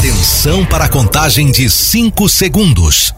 [0.00, 3.12] Atenção para a contagem de 5 segundos.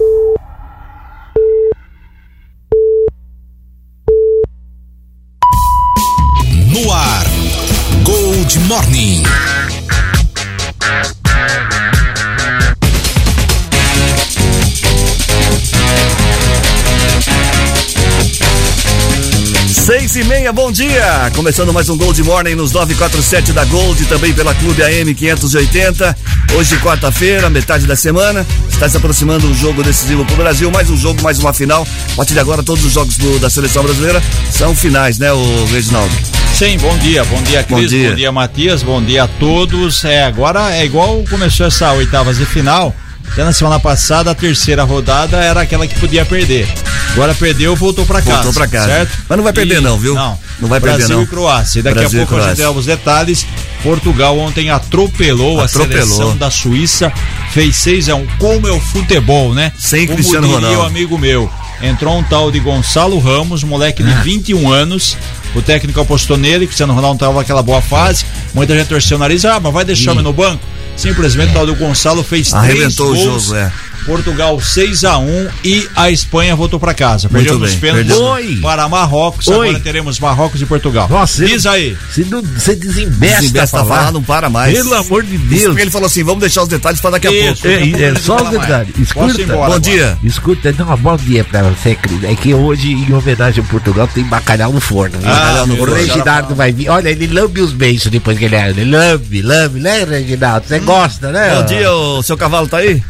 [20.13, 21.31] Seis e meia, bom dia!
[21.35, 26.15] Começando mais um Gold Morning nos 947 da Gold, também pela Clube AM 580.
[26.55, 30.91] Hoje, quarta-feira, metade da semana, está se aproximando um jogo decisivo para o Brasil, mais
[30.91, 31.87] um jogo, mais uma final.
[32.13, 35.65] A partir de agora, todos os jogos do, da seleção brasileira são finais, né, o
[35.73, 36.15] Reginaldo?
[36.53, 38.11] Sim, bom dia, bom dia, Cris, bom dia.
[38.11, 40.05] bom dia, Matias, bom dia a todos.
[40.05, 42.95] É, agora é igual começou essa oitavas de final.
[43.33, 46.69] Até na semana passada, a terceira rodada era aquela que podia perder.
[47.13, 48.43] Agora perdeu, voltou para casa.
[48.43, 48.87] Voltou para casa.
[48.87, 49.19] Certo?
[49.27, 50.15] Mas não vai perder, e, não, viu?
[50.15, 50.39] Não.
[50.61, 51.23] Não vai Brasil perder, não.
[51.23, 51.81] e Croácia.
[51.81, 53.47] E daqui Brasil a pouco a gente dá os detalhes.
[53.83, 55.99] Portugal ontem atropelou, atropelou.
[55.99, 57.11] a seleção da Suíça,
[57.53, 59.73] fez 6 a 1 Como é o futebol, né?
[59.79, 60.83] Sem Como Cristiano diria Ronaldo.
[60.83, 61.51] o amigo meu.
[61.83, 65.17] Entrou um tal de Gonçalo Ramos, moleque de 21 anos.
[65.55, 68.25] O técnico apostou nele, Cristiano Ronaldo estava naquela boa fase.
[68.55, 70.65] Muita gente torceu o nariz, ah, mas vai deixar o no banco.
[70.97, 73.45] Simplesmente o tal do Gonçalo fez Arrebentou três o gols.
[73.45, 73.73] jogo, é.
[74.07, 77.29] Portugal 6 a 1 e a Espanha voltou para casa.
[77.29, 78.17] Perdeu nos bem, pênaltis.
[78.17, 78.59] Oi.
[78.61, 79.47] para Marrocos.
[79.49, 79.69] Oi.
[79.69, 81.09] Agora teremos Marrocos e Portugal.
[81.09, 81.97] Nossa, Diz aí.
[82.11, 83.97] Você, não, você desembesta, Desembesta falar.
[83.99, 84.75] falar, não para mais.
[84.75, 85.65] Pelo amor de Deus.
[85.67, 87.63] porque ele falou assim: vamos deixar os detalhes para daqui a Isso.
[87.63, 87.69] pouco.
[87.69, 88.61] É, é, ele só fala mais.
[88.67, 88.93] detalhe.
[88.93, 89.43] Posso ir Escuta.
[89.43, 89.81] embora Bom agora.
[89.81, 90.19] dia.
[90.25, 92.25] Escuta, dá uma bom dia pra você, Cris.
[92.25, 95.19] É que hoje, em homenagem ao Portugal, tem bacalhau no forno.
[95.25, 95.99] Ah, meu o Deus.
[95.99, 96.89] Reginaldo vai vir.
[96.89, 98.71] Olha, ele lambe os beijos depois que ele é.
[98.71, 100.67] Ele lambe, lambe, né, Reginaldo?
[100.67, 101.55] Você gosta, né?
[101.57, 103.03] Bom dia, o seu cavalo tá aí?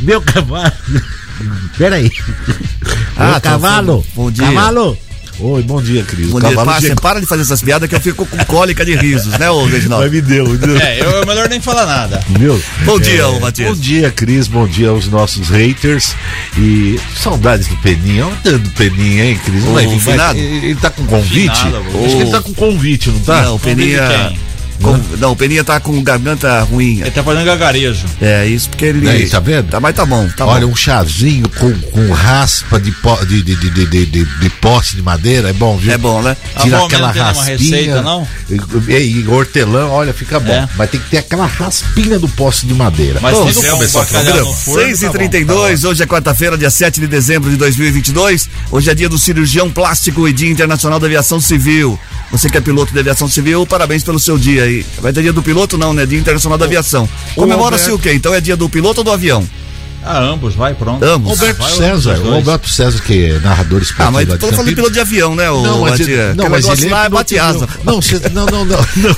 [0.00, 0.72] Meu cavalo.
[1.76, 2.10] Peraí.
[3.16, 4.04] Ah, Meu tá, cavalo.
[4.14, 4.46] bom dia.
[4.46, 4.96] Cavalo.
[5.38, 6.28] Oi, bom dia, Cris.
[6.30, 6.48] Bom dia.
[6.48, 7.02] cavalo Para, você chegou.
[7.02, 9.72] para de fazer essas piadas que eu fico com cólica de risos, né, ô Mas
[9.74, 10.10] Reginaldo?
[10.10, 10.78] me deu, me deu.
[10.78, 12.24] É, eu, é melhor nem falar nada.
[12.38, 13.68] Meu, Bom dia, ô Matias.
[13.68, 14.48] Bom dia, Cris.
[14.48, 16.14] Bom dia aos nossos haters.
[16.56, 18.24] E saudades do Peninha.
[18.28, 19.62] Onde do Peninha, hein, Cris?
[19.62, 20.38] Não vai vir, vai- finado?
[20.38, 21.54] Ele, ele tá com convite?
[21.58, 23.42] Finado, Acho que ele tá com convite, não tá?
[23.42, 24.32] Não, o Peninha.
[24.82, 27.00] Com- não, o Peninha tá com garganta ruim.
[27.00, 28.04] Ele tá fazendo gagarejo.
[28.20, 29.08] É, isso porque ele.
[29.08, 29.68] Aí, tá vendo?
[29.68, 30.72] Tá, mas tá bom, tá Olha, bom.
[30.72, 35.02] um chazinho com, com raspa de, po, de, de, de, de, de, de, poste de
[35.02, 35.92] madeira é bom, viu?
[35.92, 36.36] É bom, né?
[36.60, 37.56] Tira bom, aquela tem uma raspinha.
[37.56, 38.28] receita, não?
[38.88, 40.52] E, e hortelã, olha, fica bom.
[40.52, 40.68] É.
[40.76, 43.18] Mas tem que ter aquela raspinha do poste de madeira.
[43.20, 44.40] Mas tendo com começar o programa?
[44.40, 47.56] no forno, 6 e tá bom, 32 hoje é quarta-feira, dia 7 de dezembro de
[47.56, 48.48] 2022.
[48.70, 51.98] Hoje é dia do cirurgião plástico e dia internacional da aviação civil.
[52.30, 54.84] Você que é piloto de aviação civil, parabéns pelo seu dia aí.
[55.00, 55.78] Vai ter dia do piloto?
[55.78, 56.04] Não, né?
[56.04, 57.08] Dia internacional da aviação.
[57.34, 58.12] Comemora-se o quê?
[58.12, 59.46] Então é dia do piloto ou do avião?
[60.06, 61.04] Ah, ambos, vai, pronto.
[61.04, 61.32] Ambos.
[61.38, 62.30] Roberto Vai, César, o.
[62.34, 64.08] Roberto César, que é narrador esportivo.
[64.08, 66.48] Ah, mas lá tô falando de piloto de avião, né, ô Não, mas ele, não,
[66.48, 67.64] mas negócio ele lá é é piloto de bate asa.
[67.64, 67.80] avião.
[67.84, 69.16] Não, você- não, não, não, não.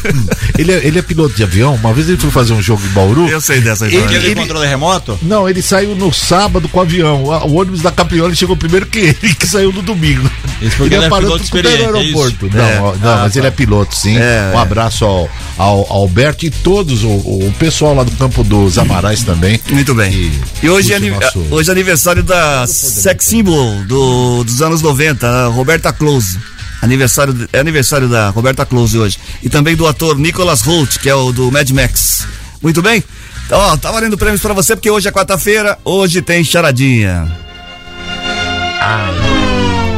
[0.58, 1.74] Ele, é, ele é piloto de avião.
[1.74, 3.28] Uma vez ele foi fazer um jogo em Bauru.
[3.28, 4.16] Eu sei dessa Ele- história.
[4.18, 5.18] Aquele ele- controle remoto?
[5.22, 7.22] Não, ele saiu no sábado com o avião.
[7.24, 10.28] O ônibus da Capriola chegou primeiro que ele, que saiu no domingo.
[10.62, 12.46] Isso porque ele é parou piloto tudo no experiente, é aeroporto.
[12.46, 12.56] isso?
[12.56, 12.78] Não, É.
[12.78, 13.38] não Ah, mas tá.
[13.38, 14.16] ele é piloto, sim.
[14.18, 14.52] É.
[14.54, 18.78] Um abraço ao, ao, ao Alberto e todos, o, o pessoal lá do campo dos
[18.78, 19.60] Amarais também.
[19.70, 20.12] Muito bem.
[20.12, 20.32] E
[20.66, 25.26] E hoje é, o nosso- hoje é aniversário da sex symbol do, dos anos 90,
[25.28, 26.38] a Roberta Close.
[26.80, 29.18] Aniversário, de- é aniversário da Roberta Close hoje.
[29.42, 32.26] E também do ator Nicholas Holt, que é o do Mad Max.
[32.62, 33.02] Muito bem?
[33.46, 37.30] Então, ó, tá valendo prêmios pra você, porque hoje é quarta-feira, hoje tem charadinha.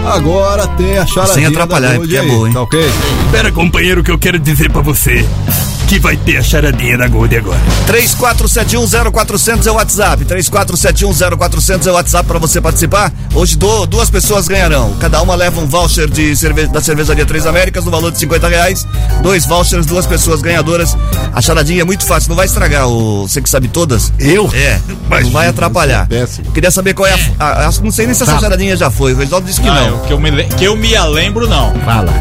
[0.06, 2.54] Agora tem a charadinha Sem atrapalhar, Gold porque é boa, hein?
[2.54, 2.80] Tá ok?
[3.26, 5.24] Espera, companheiro, que eu quero dizer pra você
[5.90, 7.58] que vai ter a charadinha da Gold agora.
[7.88, 10.24] 34710400 é o WhatsApp.
[10.24, 13.12] 34710400 é o WhatsApp para você participar.
[13.34, 14.94] Hoje do- duas pessoas ganharão.
[15.00, 18.46] Cada uma leva um voucher de cerve da cervejaria Três Américas no valor de 50
[18.48, 18.86] reais.
[19.20, 20.96] Dois vouchers, duas pessoas ganhadoras.
[21.34, 22.86] A charadinha é muito fácil, não vai estragar.
[22.86, 24.12] O, você que sabe todas.
[24.16, 24.48] Eu?
[24.54, 24.78] É,
[25.08, 26.06] mas não vai atrapalhar.
[26.08, 26.24] é.
[26.54, 28.38] Queria saber qual é a, a- a- Não sei nem se essa Tá.
[28.38, 29.12] charadinha já foi.
[29.12, 29.86] O Reginaldo disse que Ah, não.
[29.88, 31.74] eu- que, eu me, que eu me lembro, não.
[31.84, 32.12] Fala.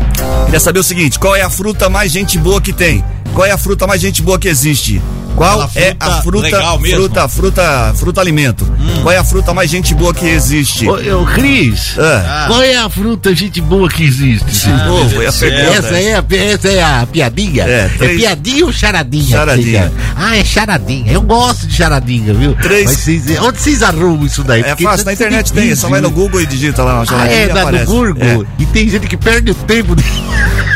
[0.45, 3.03] Queria saber o seguinte: qual é a fruta mais gente boa que tem?
[3.33, 5.01] Qual é a fruta mais gente boa que existe?
[5.39, 6.49] Qual é a fruta,
[6.89, 8.65] fruta, fruta, fruta alimento?
[8.65, 9.01] Hum.
[9.03, 10.85] Qual é a fruta mais gente boa que existe?
[10.85, 12.43] Ô, ô Cris, ah.
[12.47, 14.69] qual é a fruta gente boa que existe?
[14.69, 15.77] Ah, novo, é a pergunta.
[15.77, 17.63] Essa é, a, essa é a piadinha?
[17.63, 18.11] É, três...
[18.11, 19.37] é piadinha ou charadinha?
[19.37, 19.93] Charadinha.
[20.13, 21.13] Ah, é charadinha.
[21.13, 22.53] Eu gosto de charadinha, viu?
[22.55, 22.85] Três...
[22.85, 24.61] Mas vocês, onde vocês arrumam isso daí?
[24.61, 27.05] É fácil, na internet tem, só vai no Google e digita lá.
[27.07, 28.43] Ah, é, no Google.
[28.43, 28.61] É.
[28.61, 29.95] E tem gente que perde o tempo.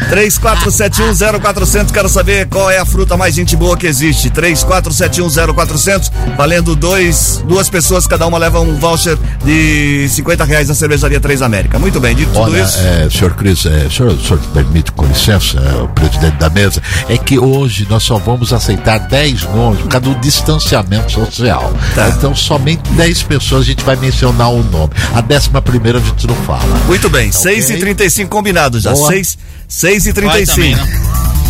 [0.10, 4.30] 34710400, quero saber qual é a fruta mais gente boa que existe.
[4.30, 11.19] 34710400, valendo dois, duas pessoas, cada uma leva um voucher de 50 reais da cervejaria
[11.19, 11.80] Três América.
[11.80, 12.78] Muito bem, dito tudo isso.
[12.80, 17.18] É, senhor Cris, é, senhor, senhor permite, com licença, é, o presidente da mesa, é
[17.18, 21.74] que hoje nós só vamos aceitar 10 nomes por causa do distanciamento social.
[21.95, 22.10] Tá.
[22.10, 24.92] Então, somente 10 pessoas a gente vai mencionar o nome.
[25.13, 26.63] A décima primeira a gente não fala.
[26.88, 27.78] Muito bem, tá 6 okay?
[27.78, 28.95] e 35 combinado já.
[28.95, 29.38] 6
[29.68, 31.03] 6 e 35 também, não.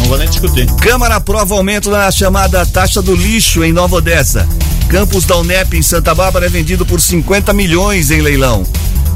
[0.04, 0.68] Não vou nem discutir.
[0.82, 4.48] Câmara aprova aumento na chamada taxa do lixo em Nova Odessa.
[4.90, 8.64] Campus da Unep em Santa Bárbara é vendido por 50 milhões em leilão.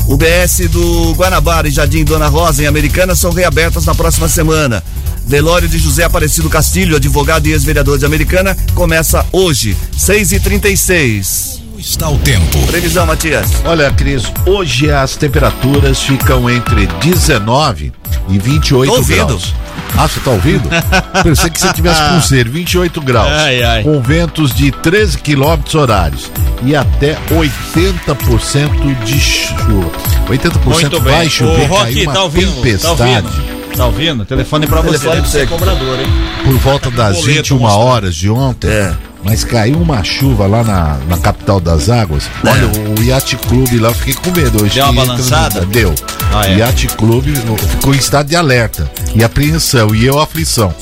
[0.07, 4.81] O BS do Guanabara e Jardim Dona Rosa em Americana são reabertas na próxima semana.
[5.25, 10.31] Velório de José Aparecido Castilho, advogado e ex-vereador de Americana, começa hoje, 6
[11.77, 12.67] 36 está o tempo.
[12.67, 13.61] Previsão, Matias.
[13.63, 17.93] Olha, Cris, hoje as temperaturas ficam entre 19
[18.29, 19.53] e 28 Tô graus.
[19.97, 20.67] Ah, você tá ouvindo?
[21.23, 23.31] Pensei que você tivesse com ser 28 graus.
[23.31, 23.83] Ai, ai.
[23.83, 26.31] Com ventos de 13 quilômetros horários
[26.63, 29.91] e até 80% de chuva.
[30.27, 32.97] 80% Muito vai chover, o Rock, uma tá ouvindo, tempestade.
[32.97, 33.57] Tá ouvindo?
[33.77, 34.25] Tá ouvindo?
[34.25, 35.45] Telefone pra Telefone você, pra você.
[35.47, 36.07] cobrador, hein?
[36.43, 41.17] Por volta das 21 horas de ontem, é mas caiu uma chuva lá na, na
[41.17, 42.29] capital das águas.
[42.43, 42.49] É.
[42.49, 42.67] Olha,
[42.99, 44.75] o Yacht Clube lá, eu fiquei com medo hoje.
[44.75, 45.65] Deu uma balançada?
[45.65, 45.93] Deu.
[46.33, 46.55] Ah, é.
[46.55, 47.33] O Yacht Clube
[47.69, 50.73] ficou em estado de alerta e apreensão, e eu aflição.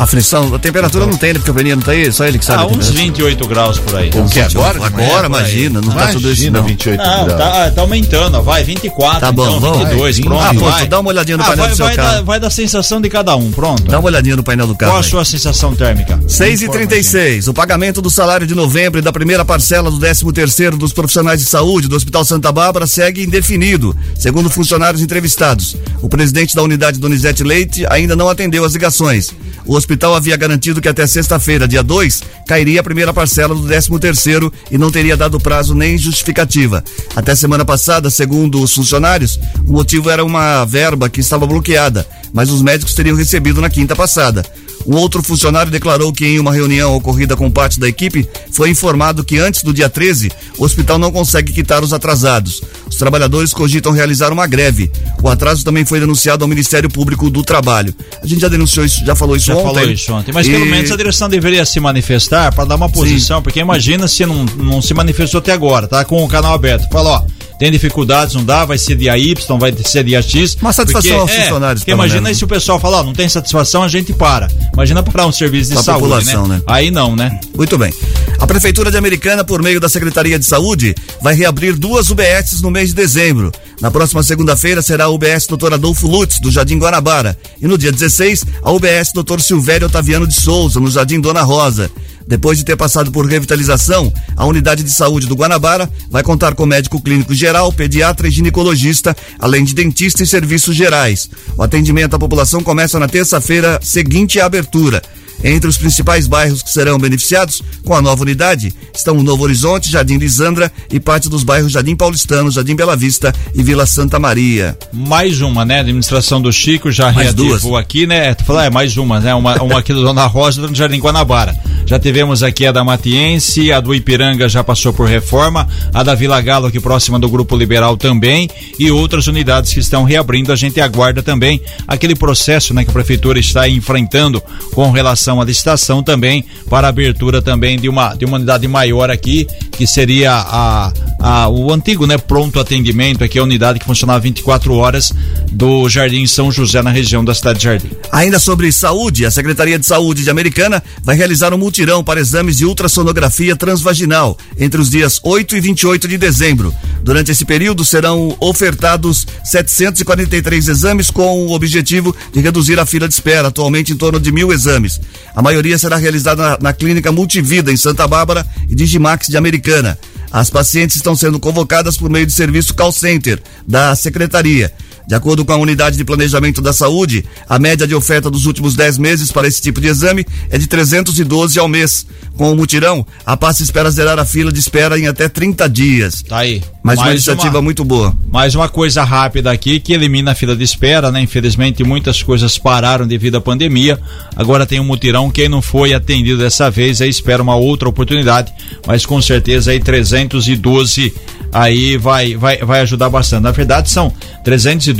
[0.00, 1.38] Aflição, a temperatura não tem, né?
[1.38, 2.62] Porque o Peninha não tá aí, só ele que sabe.
[2.62, 4.08] Ah, uns 28 graus por aí.
[4.08, 4.82] O que agora?
[4.82, 6.64] Agora, imagina, não tá tudo isso não.
[6.64, 7.38] 28 não, graus.
[7.38, 9.78] Tá, tá aumentando, vai, 24, tá bom, então, vamos.
[9.90, 10.86] 22, vai, pronto, ah, vai.
[10.86, 12.14] dá uma olhadinha no ah, painel vai, do seu vai carro.
[12.14, 13.82] Dar, vai dar sensação de cada um, pronto.
[13.82, 14.92] Dá uma olhadinha no painel do carro.
[14.92, 16.18] Qual a sua sensação térmica?
[16.26, 20.32] 6 e 36 o pagamento do salário de novembro e da primeira parcela do 13
[20.32, 25.76] terceiro dos profissionais de saúde do Hospital Santa Bárbara segue indefinido, segundo funcionários entrevistados.
[26.00, 29.34] O presidente da unidade Donizete Leite ainda não atendeu as ligações.
[29.66, 33.98] O hospital havia garantido que até sexta-feira, dia 2, cairia a primeira parcela do 13
[33.98, 36.84] terceiro e não teria dado prazo nem justificativa.
[37.16, 42.50] Até semana passada, segundo os funcionários, o motivo era uma verba que estava bloqueada, mas
[42.50, 44.44] os médicos teriam recebido na quinta passada.
[44.86, 49.22] Um outro funcionário declarou que em uma reunião ocorrida com parte da equipe, foi informado
[49.24, 52.62] que antes do dia 13, o hospital não consegue quitar os atrasados.
[52.88, 54.90] Os trabalhadores cogitam realizar uma greve.
[55.22, 57.94] O atraso também foi denunciado ao Ministério Público do Trabalho.
[58.22, 59.64] A gente já denunciou isso, já falou isso já ontem.
[59.74, 60.50] Falou isso ontem, mas e...
[60.50, 63.42] pelo menos a direção deveria se manifestar para dar uma posição, Sim.
[63.42, 66.88] porque imagina se não, não se manifestou até agora, tá com o canal aberto.
[66.90, 70.56] Fala, ó, tem dificuldades, não dá, vai ser dia Y, vai ser dia X.
[70.62, 71.82] Uma satisfação porque, aos é, funcionários.
[71.82, 74.48] Porque imagina aí se o pessoal falar, não tem satisfação, a gente para.
[74.72, 76.56] Imagina para um serviço de pra saúde, população, né?
[76.56, 76.62] né?
[76.66, 77.38] Aí não, né?
[77.54, 77.92] Muito bem.
[78.38, 82.70] A Prefeitura de Americana, por meio da Secretaria de Saúde, vai reabrir duas UBSs no
[82.70, 83.52] mês de dezembro.
[83.78, 85.74] Na próxima segunda-feira será a UBS Dr.
[85.74, 87.36] Adolfo Lutz, do Jardim Guanabara.
[87.60, 89.38] E no dia 16, a UBS Dr.
[89.38, 91.90] Silvério Otaviano de Souza, no Jardim Dona Rosa.
[92.30, 96.64] Depois de ter passado por revitalização, a unidade de saúde do Guanabara vai contar com
[96.64, 101.28] médico clínico geral, pediatra e ginecologista, além de dentista e serviços gerais.
[101.56, 105.02] O atendimento à população começa na terça-feira seguinte à abertura.
[105.42, 109.90] Entre os principais bairros que serão beneficiados com a nova unidade estão o Novo Horizonte,
[109.90, 114.76] Jardim Lisandra e parte dos bairros Jardim Paulistano, Jardim Bela Vista e Vila Santa Maria.
[114.92, 115.78] Mais uma, né?
[115.78, 117.80] A administração do Chico já mais reativou duas.
[117.80, 118.34] aqui, né?
[118.34, 119.34] Tu falou, é mais uma, né?
[119.34, 121.56] Uma, uma aqui do Dona Rosa do Jardim Guanabara.
[121.86, 126.14] Já tivemos aqui a da Matiense, a do Ipiranga já passou por reforma, a da
[126.14, 130.52] Vila Galo aqui próxima do Grupo Liberal também e outras unidades que estão reabrindo.
[130.52, 132.84] A gente aguarda também aquele processo, né?
[132.84, 134.40] Que a prefeitura está enfrentando
[134.72, 139.10] com relação a licitação também para a abertura também de uma, de uma unidade maior
[139.10, 144.20] aqui, que seria a, a, o antigo, né, pronto atendimento, aqui a unidade que funcionava
[144.20, 145.12] 24 horas
[145.52, 147.90] do Jardim São José, na região da cidade de Jardim.
[148.10, 152.56] Ainda sobre saúde, a Secretaria de Saúde de Americana vai realizar um mutirão para exames
[152.56, 156.74] de ultrassonografia transvaginal entre os dias 8 e 28 de dezembro.
[157.02, 163.14] Durante esse período serão ofertados 743 exames com o objetivo de reduzir a fila de
[163.14, 165.00] espera, atualmente em torno de mil exames.
[165.34, 169.98] A maioria será realizada na, na clínica Multivida, em Santa Bárbara e Digimax de Americana.
[170.32, 174.72] As pacientes estão sendo convocadas por meio de serviço call center da secretaria.
[175.10, 178.76] De acordo com a Unidade de Planejamento da Saúde, a média de oferta dos últimos
[178.76, 182.06] 10 meses para esse tipo de exame é de 312 ao mês.
[182.36, 186.22] Com o mutirão, a pasta espera zerar a fila de espera em até 30 dias.
[186.22, 186.62] Tá aí.
[186.80, 188.14] Mas uma iniciativa uma, muito boa.
[188.30, 191.20] Mais uma coisa rápida aqui que elimina a fila de espera, né?
[191.20, 193.98] Infelizmente muitas coisas pararam devido à pandemia.
[194.36, 195.28] Agora tem um mutirão.
[195.28, 198.52] Quem não foi atendido dessa vez aí espera uma outra oportunidade,
[198.86, 201.12] mas com certeza aí 312
[201.52, 203.42] aí vai, vai, vai ajudar bastante.
[203.42, 204.12] Na verdade, são
[204.44, 204.99] 312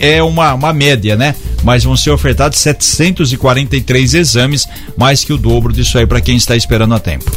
[0.00, 1.34] é uma, uma média, né?
[1.62, 6.56] Mas vão ser ofertados 743 exames, mais que o dobro disso aí para quem está
[6.56, 7.30] esperando a tempo.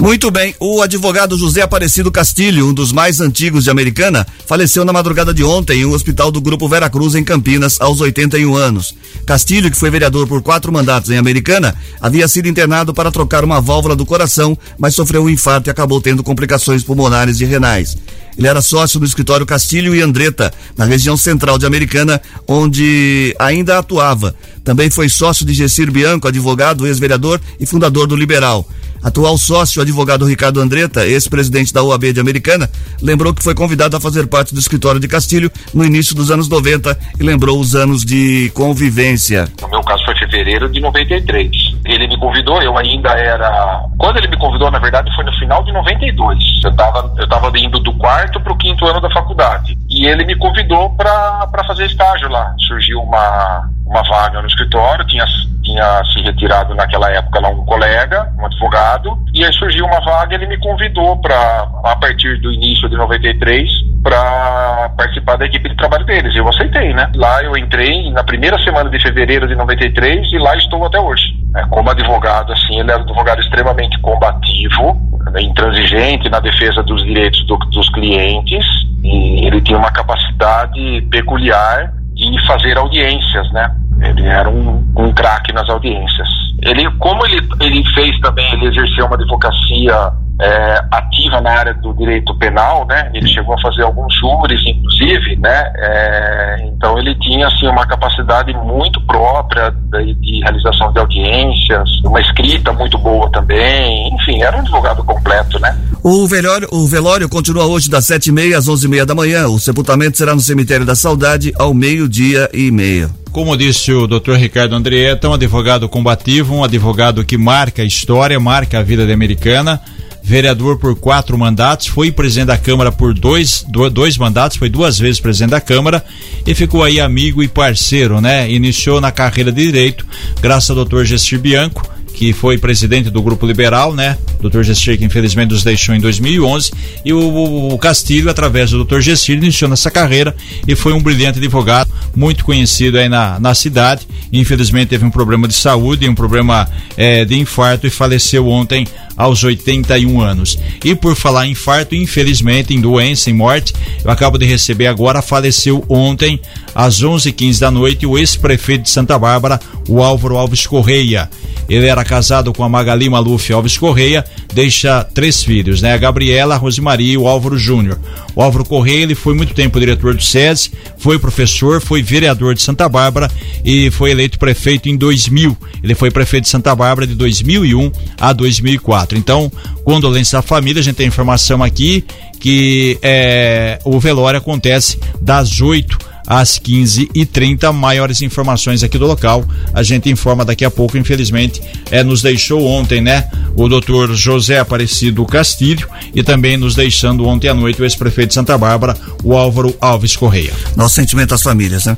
[0.00, 4.94] Muito bem, o advogado José Aparecido Castilho, um dos mais antigos de Americana, faleceu na
[4.94, 8.94] madrugada de ontem em um hospital do Grupo Vera Cruz, em Campinas, aos 81 anos.
[9.26, 13.60] Castilho, que foi vereador por quatro mandatos em Americana, havia sido internado para trocar uma
[13.60, 17.94] válvula do coração, mas sofreu um infarto e acabou tendo complicações pulmonares e renais.
[18.38, 23.78] Ele era sócio do escritório Castilho e Andretta, na região central de Americana, onde ainda
[23.78, 24.34] atuava.
[24.64, 28.66] Também foi sócio de Gessir Bianco, advogado, ex-vereador e fundador do Liberal.
[29.02, 32.68] Atual sócio, advogado Ricardo Andretta, ex-presidente da OAB de Americana,
[33.02, 36.48] lembrou que foi convidado a fazer parte do escritório de Castilho no início dos anos
[36.48, 39.48] 90 e lembrou os anos de convivência.
[39.62, 41.50] No meu caso foi fevereiro de 93.
[41.84, 43.84] Ele me convidou, eu ainda era.
[43.98, 46.38] Quando ele me convidou, na verdade, foi no final de 92.
[46.62, 49.76] Eu estava eu tava indo do quarto para o quinto ano da faculdade.
[49.88, 52.54] E ele me convidou para fazer estágio lá.
[52.66, 55.24] Surgiu uma, uma vaga no escritório, tinha
[55.70, 60.34] tinha se retirado naquela época lá um colega, um advogado, e aí surgiu uma vaga,
[60.34, 63.70] ele me convidou para a partir do início de 93
[64.02, 66.34] para participar da equipe de trabalho deles.
[66.34, 67.10] Eu aceitei, né?
[67.14, 71.22] Lá eu entrei na primeira semana de fevereiro de 93 e lá estou até hoje.
[71.56, 74.98] É, como advogado, assim, ele é um advogado extremamente combativo,
[75.32, 78.64] né, intransigente na defesa dos direitos do, dos clientes
[79.02, 83.79] e ele tinha uma capacidade peculiar de fazer audiências, né?
[84.00, 86.28] Ele era um, um craque nas audiências.
[86.62, 91.92] Ele, como ele, ele fez também, ele exerceu uma advocacia é, ativa na área do
[91.92, 93.10] direito penal, né?
[93.12, 95.72] Ele chegou a fazer alguns júris, inclusive, né?
[95.76, 102.20] É, então ele tinha assim uma capacidade muito própria de, de, realização de audiências, uma
[102.20, 104.08] escrita muito boa também.
[104.14, 105.76] Enfim, era um advogado completo, né?
[106.02, 109.14] O velório, o velório continua hoje das sete e meia às onze e meia da
[109.14, 109.46] manhã.
[109.46, 113.10] O sepultamento será no cemitério da Saudade ao meio dia e meia.
[113.30, 114.32] Como disse o Dr.
[114.32, 119.12] Ricardo Andrieta, um advogado combativo, um advogado que marca a história, marca a vida da
[119.12, 119.80] americana
[120.22, 125.20] vereador por quatro mandatos, foi presidente da Câmara por dois, dois mandatos, foi duas vezes
[125.20, 126.04] presidente da Câmara
[126.46, 128.50] e ficou aí amigo e parceiro, né?
[128.50, 130.06] Iniciou na carreira de direito,
[130.40, 131.82] graças ao doutor Gestir Bianco,
[132.14, 134.18] que foi presidente do Grupo Liberal, né?
[134.40, 134.62] Dr.
[134.62, 136.72] Gestir, que infelizmente nos deixou em 2011,
[137.04, 139.00] e o, Castilho, através do Dr.
[139.00, 140.34] Gestir, iniciou nessa carreira
[140.66, 144.06] e foi um brilhante advogado, muito conhecido aí na, na cidade.
[144.32, 148.86] Infelizmente teve um problema de saúde, um problema é, de infarto e faleceu ontem
[149.16, 150.58] aos 81 anos.
[150.82, 155.20] E por falar em infarto, infelizmente, em doença, em morte, eu acabo de receber agora,
[155.20, 156.40] faleceu ontem,
[156.74, 161.28] às 11h15 da noite, o ex-prefeito de Santa Bárbara, o Álvaro Alves Correia.
[161.68, 165.92] Ele era casado com a Magali Maluf Alves Correia, deixa três filhos, né?
[165.92, 168.00] A Gabriela, a Rosemaria e o Álvaro Júnior.
[168.34, 172.62] O Álvaro Correia, ele foi muito tempo diretor do SESI, foi professor, foi vereador de
[172.62, 173.30] Santa Bárbara
[173.64, 175.56] e foi eleito prefeito em 2000.
[175.84, 179.16] Ele foi prefeito de Santa Bárbara de 2001 a 2004.
[179.16, 179.48] Então,
[179.84, 182.04] condolência à família, a gente tem informação aqui
[182.40, 187.72] que é, o velório acontece das 8 às 15h30.
[187.72, 189.44] Maiores informações aqui do local,
[189.74, 190.96] a gente informa daqui a pouco.
[190.96, 191.60] Infelizmente,
[191.90, 193.28] é, nos deixou ontem, né?
[193.56, 198.34] O doutor José Aparecido Castilho e também nos deixando ontem à noite o ex-prefeito de
[198.34, 200.52] Santa Bárbara, o Álvaro Alves Correia.
[200.76, 201.96] Nosso sentimento às famílias, né?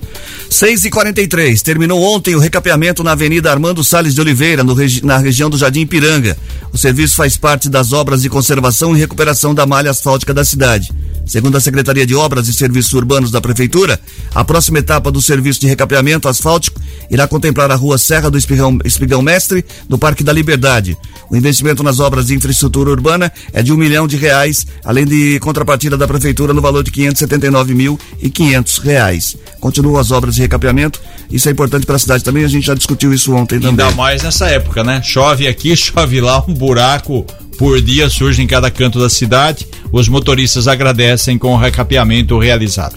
[0.49, 5.19] 6 e 43 terminou ontem o recapeamento na Avenida Armando Salles de Oliveira, no, na
[5.19, 6.39] região do Jardim Piranga.
[6.73, 10.91] O serviço faz parte das obras de conservação e recuperação da malha asfáltica da cidade.
[11.25, 14.01] Segundo a Secretaria de Obras e Serviços Urbanos da Prefeitura,
[14.35, 18.79] a próxima etapa do serviço de recapeamento asfáltico irá contemplar a rua Serra do Espigão,
[18.85, 20.97] Espigão Mestre, do Parque da Liberdade.
[21.31, 25.39] O investimento nas obras de infraestrutura urbana é de um milhão de reais, além de
[25.41, 27.23] contrapartida da Prefeitura no valor de quinhentos
[27.69, 29.37] mil e quinhentos reais.
[29.61, 31.01] Continuam as obras de recapeamento,
[31.31, 33.87] isso é importante para a cidade também, a gente já discutiu isso ontem também.
[33.87, 35.01] Ainda mais nessa época, né?
[35.03, 37.27] Chove aqui, chove lá, um buraco
[37.59, 42.97] por dia surge em cada canto da cidade Os motoristas agradecem com o recapeamento realizado.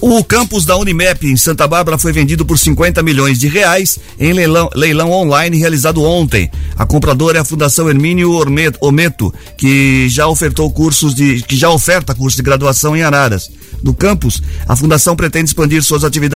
[0.00, 4.32] O campus da Unimep em Santa Bárbara foi vendido por 50 milhões de reais em
[4.32, 6.50] leilão, leilão online realizado ontem.
[6.76, 8.30] A compradora é a Fundação Hermínio
[8.80, 13.50] Ometo, que já ofertou cursos de, que já oferta curso de graduação em Araras.
[13.82, 16.36] No campus, a fundação pretende expandir suas atividades.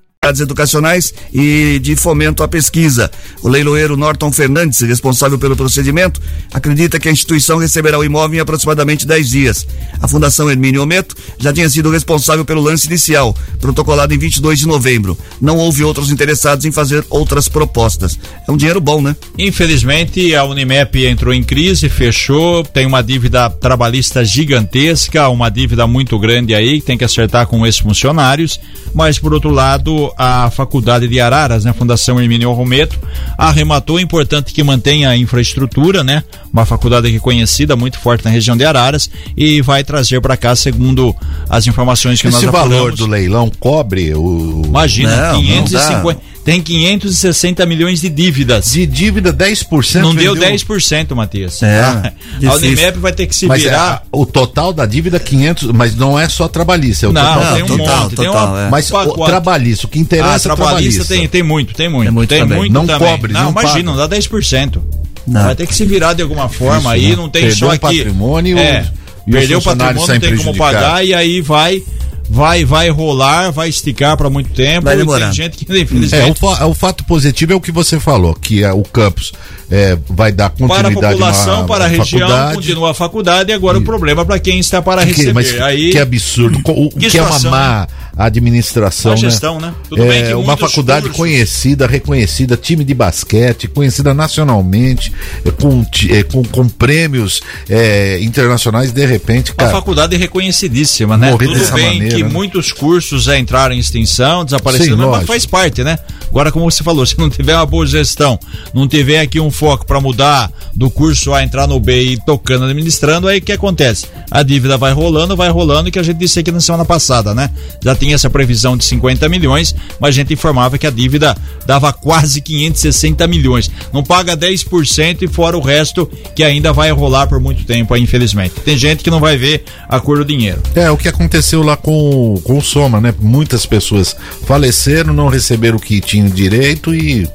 [0.39, 3.09] educacionais e de fomento à pesquisa.
[3.41, 6.21] O leiloeiro Norton Fernandes, responsável pelo procedimento,
[6.53, 9.67] acredita que a instituição receberá o imóvel em aproximadamente 10 dias.
[9.99, 14.67] A Fundação Hermínio Ometo já tinha sido responsável pelo lance inicial, protocolado em 22 de
[14.67, 15.17] novembro.
[15.41, 18.19] Não houve outros interessados em fazer outras propostas.
[18.47, 19.15] É um dinheiro bom, né?
[19.39, 26.19] Infelizmente, a Unimep entrou em crise, fechou, tem uma dívida trabalhista gigantesca, uma dívida muito
[26.19, 28.59] grande aí, tem que acertar com esses funcionários,
[28.93, 31.73] mas por outro lado, a Faculdade de Araras, né?
[31.73, 32.99] Fundação Hermínio Rometo,
[33.37, 36.23] arrematou, é importante que mantenha a infraestrutura, né?
[36.51, 40.55] Uma faculdade aqui conhecida, muito forte na região de Araras e vai trazer para cá,
[40.55, 41.15] segundo
[41.49, 42.71] as informações que Esse nós apuramos.
[42.71, 44.63] Esse valor do leilão cobre o...
[44.65, 46.21] Imagina, não, 550...
[46.25, 48.71] Não tem 560 milhões de dívidas.
[48.71, 50.01] De dívida 10%?
[50.01, 51.61] Não deu 10%, Matias.
[51.61, 52.13] É, ah,
[52.49, 54.03] a Unimep vai ter que se mas virar.
[54.03, 57.53] É, o total da dívida 500, mas não é só trabalhista, é o não, total.
[57.53, 58.69] tem um total, monte, total, tem é.
[58.69, 61.05] Mas o trabalhista, o que interessa ah, é trabalhista.
[61.05, 62.07] Tem, tem muito, tem muito.
[62.07, 62.57] É muito tem também.
[62.57, 63.07] muito não também.
[63.07, 64.81] cobre, não, não imagina, não dá 10%.
[65.27, 65.43] Não.
[65.43, 67.15] Vai ter que se virar de alguma forma Isso, aí, né?
[67.15, 67.79] não tem Perdeu só o aqui.
[67.79, 68.91] patrimônio é,
[69.27, 71.83] e perdeu o patrimônio, não tem como pagar e aí vai
[72.31, 74.85] vai vai rolar, vai esticar para muito tempo.
[74.85, 75.25] Vai demorar.
[75.25, 78.33] Tem gente que infelizmente É, o, fa o, fato positivo é o que você falou,
[78.33, 79.33] que é, o campus
[79.69, 82.55] é, vai dar para a continuidade população, na, para a região, faculdade.
[82.55, 85.33] continua a faculdade e agora o problema para quem está para Que, receber.
[85.33, 89.73] mas aí que absurdo, o, que, Que é uma situação, má administração, Má gestão, né?
[89.89, 95.11] Tudo é, bem que uma faculdade cursos- conhecida, reconhecida, time de basquete, conhecida nacionalmente,
[95.45, 101.31] é, com, é, com, com prêmios é, internacionais, de repente, Uma cara, faculdade reconhecidíssima, né?
[101.31, 102.29] Morrer Tudo dessa bem maneira, que né?
[102.29, 105.27] muitos cursos já entraram em extinção, desapareceram, Sim, mas lógico.
[105.27, 105.97] faz parte, né?
[106.29, 108.39] Agora, como você falou, se não tiver uma boa gestão,
[108.73, 112.65] não tiver aqui um foco para mudar do curso A entrar no B e tocando,
[112.65, 114.07] administrando, aí o que acontece?
[114.29, 117.49] A dívida vai rolando, vai rolando, que a gente disse aqui na semana passada, né?
[117.83, 121.37] Já tinha essa previsão de 50 milhões, mas a gente informava que a dívida
[121.67, 123.69] dava quase 560 milhões.
[123.93, 128.01] Não paga 10% e fora o resto que ainda vai rolar por muito tempo, aí,
[128.01, 128.55] infelizmente.
[128.61, 130.59] Tem gente que não vai ver a cor do dinheiro.
[130.73, 133.13] É, o que aconteceu lá com, com o Soma, né?
[133.19, 134.15] Muitas pessoas
[134.47, 137.29] faleceram, não receberam o que tinham direito e.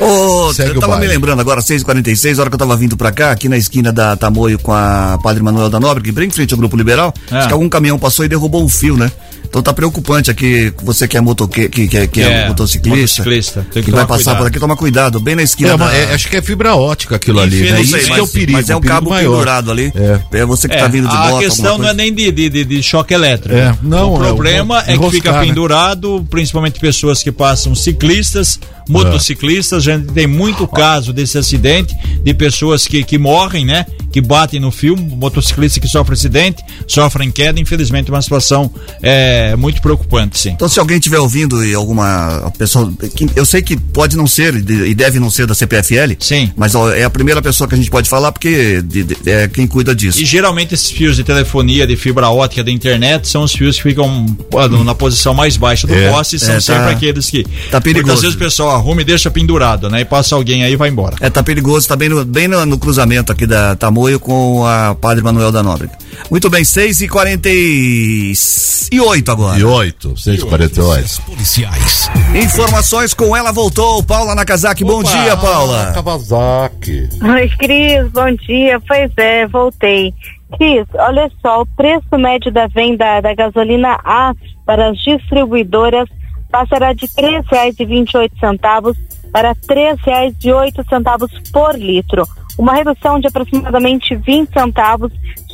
[0.00, 3.10] Ô, Segue eu o tava me lembrando agora, 6h46, hora que eu tava vindo pra
[3.10, 6.30] cá, aqui na esquina da Tamoio com a Padre Manuel da Nobre, que bem em
[6.30, 7.36] frente ao Grupo Liberal, É.
[7.36, 9.10] acho que algum caminhão passou e derrubou um fio, né?
[9.48, 13.66] Então tá preocupante aqui, você que é, motoque, que, que, que é, É, motociclista, motociclista,
[13.72, 14.38] tem que que vai passar cuidado.
[14.38, 15.94] por aqui, toma cuidado, bem na esquina É da...
[15.94, 17.72] é, acho que é fibra ótica aquilo ali, né?
[17.72, 18.52] Não Isso sei, que mas- é o perigo.
[18.52, 19.30] Mas é um cabo maior.
[19.32, 19.92] pendurado ali.
[20.32, 20.38] É.
[20.40, 22.30] É você que É, tá vindo de a moto, questão alguma não é nem de,
[22.30, 23.54] de, de- de choque elétrico.
[23.56, 25.40] É, não, o é, problema o- é, que fica né?
[25.46, 29.88] pendurado, principalmente pessoas que passam ciclistas, motociclistas.
[29.88, 33.86] A gente tem muito caso desse acidente de pessoas que, que morrem, né?
[34.12, 37.60] Que batem no fio, motociclista que sofre acidente, sofrem queda.
[37.60, 38.70] Infelizmente, uma situação
[39.02, 40.50] é, muito preocupante, sim.
[40.50, 42.92] Então, se alguém estiver ouvindo e alguma pessoa.
[43.34, 46.16] Eu sei que pode não ser e de- deve não ser da CPFL.
[46.18, 46.52] Sim.
[46.56, 48.82] Mas é a primeira pessoa que a gente pode falar porque
[49.26, 50.20] é quem cuida disso.
[50.20, 53.82] E geralmente esses fios de telefonia, de fibra ótica, da internet, são os fios que
[53.82, 57.30] ficam pô, na posição mais baixa do É, poste e são é, tá- sempre aqueles
[57.30, 57.44] que.
[57.70, 58.06] tá perigoso.
[58.06, 60.00] Muitas vezes o pessoal arruma e deixa pendurado, né?
[60.00, 61.16] E passa alguém aí e vai embora.
[61.20, 64.94] É, tá perigoso, tá bem no, bem no, no cruzamento aqui da Tamoio com a
[64.94, 65.92] Padre Manuel da Nóbrega.
[66.30, 66.64] Muito bem,
[69.28, 69.58] 6 e 48 agora.
[69.58, 71.24] E 8, 6h48.
[71.24, 72.10] Policiais.
[72.34, 74.84] Informações com ela voltou, Paula Nakazaki.
[74.84, 75.10] Bom Opa.
[75.10, 75.92] dia, Paula.
[75.92, 77.08] Kawasaki.
[77.22, 78.80] Oi, Cris, bom dia.
[78.86, 80.14] Pois é, voltei.
[80.56, 84.32] Cris, olha só, o preço médio da venda da gasolina A
[84.64, 86.08] para as distribuidoras
[86.50, 88.96] passará de R$ 3,28
[89.32, 92.26] para R$ 3,08 por litro,
[92.58, 95.12] uma redução de aproximadamente 20 centavos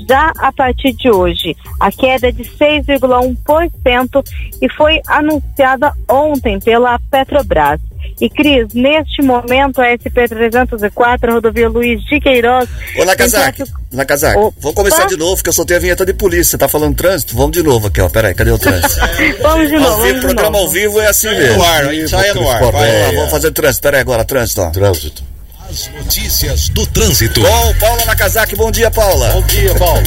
[0.08, 1.54] já a partir de hoje.
[1.78, 4.24] A queda é de 6,1%
[4.60, 7.80] e foi anunciada ontem pela Petrobras.
[8.20, 12.68] E Cris, neste momento a SP-304, a rodovia Luiz de Queiroz...
[12.98, 13.80] Ô, Nakazaki, tráfico...
[13.92, 14.56] Nakazaki, Opa.
[14.60, 17.36] vamos começar de novo, que eu soltei a vinheta de polícia, você tá falando trânsito?
[17.36, 19.00] Vamos de novo aqui, ó, peraí, cadê o trânsito?
[19.42, 20.64] vamos de novo, ao vivo, programa novo.
[20.64, 21.58] ao vivo é assim mesmo.
[21.58, 22.60] No ar, a gente sai no ar.
[22.60, 24.70] Vamos lá, vamos fazer trânsito, peraí agora, trânsito, ó.
[24.70, 25.33] Trânsito.
[25.68, 27.40] As notícias do trânsito.
[27.40, 29.30] Bom, Paula Nakazaki, bom dia, Paula.
[29.30, 30.02] Bom dia, Paula.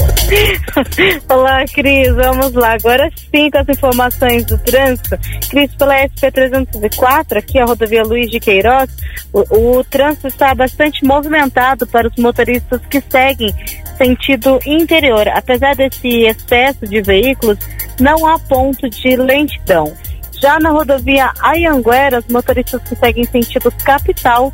[1.30, 2.74] Olá, Cris, vamos lá.
[2.74, 5.17] Agora sim com as informações do trânsito.
[5.50, 8.89] Cris, pela SP-304, aqui a rodovia Luiz de Queiroz,
[9.34, 13.54] o, o trânsito está bastante movimentado para os motoristas que seguem
[13.98, 15.28] sentido interior.
[15.30, 17.58] Apesar desse excesso de veículos,
[18.00, 19.91] não há ponto de lentidão.
[20.39, 24.52] Já na rodovia Ayanguera, os motoristas que seguem sentido capital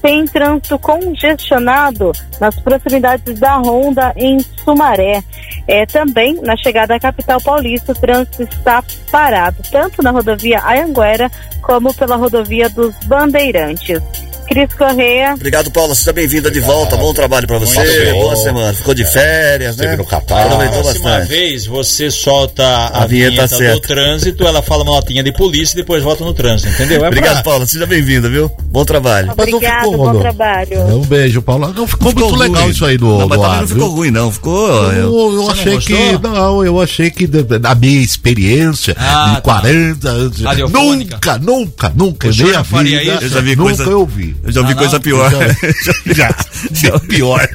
[0.00, 5.24] tem trânsito congestionado nas proximidades da Ronda em Sumaré.
[5.66, 11.30] É, também na chegada à capital paulista, o trânsito está parado, tanto na rodovia Ayanguera
[11.62, 14.02] como pela rodovia dos Bandeirantes.
[14.46, 15.34] Cris Correia.
[15.34, 15.94] Obrigado, Paula.
[15.94, 16.96] Seja bem-vinda de volta.
[16.96, 18.12] Bom trabalho para você.
[18.12, 18.72] Boa semana.
[18.72, 19.96] Ficou de férias, né?
[19.96, 20.46] no Catar.
[20.46, 21.06] Aproveitou bastante.
[21.06, 25.32] uma vez você solta a, a vinheta, vinheta do trânsito, ela fala uma notinha de
[25.32, 27.04] polícia e depois volta no trânsito, entendeu?
[27.04, 27.42] É Obrigado, pra...
[27.42, 27.66] Paula.
[27.66, 28.50] Seja bem-vinda, viu?
[28.64, 29.32] Bom trabalho.
[29.32, 30.20] Obrigado, ficou, bom não.
[30.20, 30.74] trabalho.
[30.74, 31.68] É, um beijo, Paula.
[31.68, 32.50] Não ficou, ficou muito ruim.
[32.50, 34.32] legal isso aí do, não, mas do ar, não ficou ruim, não.
[34.32, 34.92] Ficou.
[34.92, 36.18] Eu, eu achei que.
[36.22, 40.08] Não, eu achei que da minha experiência ah, de 40 tá.
[40.10, 40.40] anos.
[40.70, 42.26] Nunca, nunca, nunca.
[42.26, 44.33] Eu já vi nunca eu vi.
[44.42, 45.56] Eu já vi coisa pior pior.
[46.14, 46.36] já,
[46.72, 47.48] já, pior.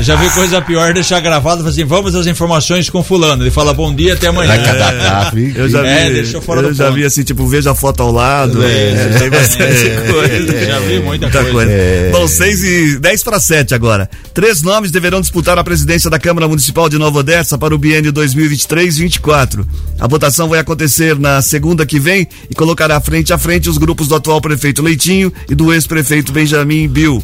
[0.00, 3.42] Já vi coisa pior deixar gravado assim, vamos às informações com fulano.
[3.42, 4.54] Ele fala bom dia, até amanhã.
[4.54, 6.96] É, eu já vi, é, deixou fora eu já ponto.
[6.96, 8.62] vi assim, tipo, veja a foto ao lado.
[8.62, 10.66] É, é, tem bastante é, coisa.
[10.66, 11.52] Já vi muita, muita coisa.
[11.52, 11.72] coisa.
[11.72, 12.10] É.
[12.12, 14.08] Bom, 6 e 10 para 7 agora.
[14.34, 18.12] Três nomes deverão disputar a presidência da Câmara Municipal de Nova Odessa para o biênio
[18.12, 19.64] 2023-24.
[19.98, 24.08] A votação vai acontecer na segunda que vem e colocará frente a frente os grupos
[24.08, 27.22] do atual prefeito Leitinho e do ex-prefeito Benjamin Bill.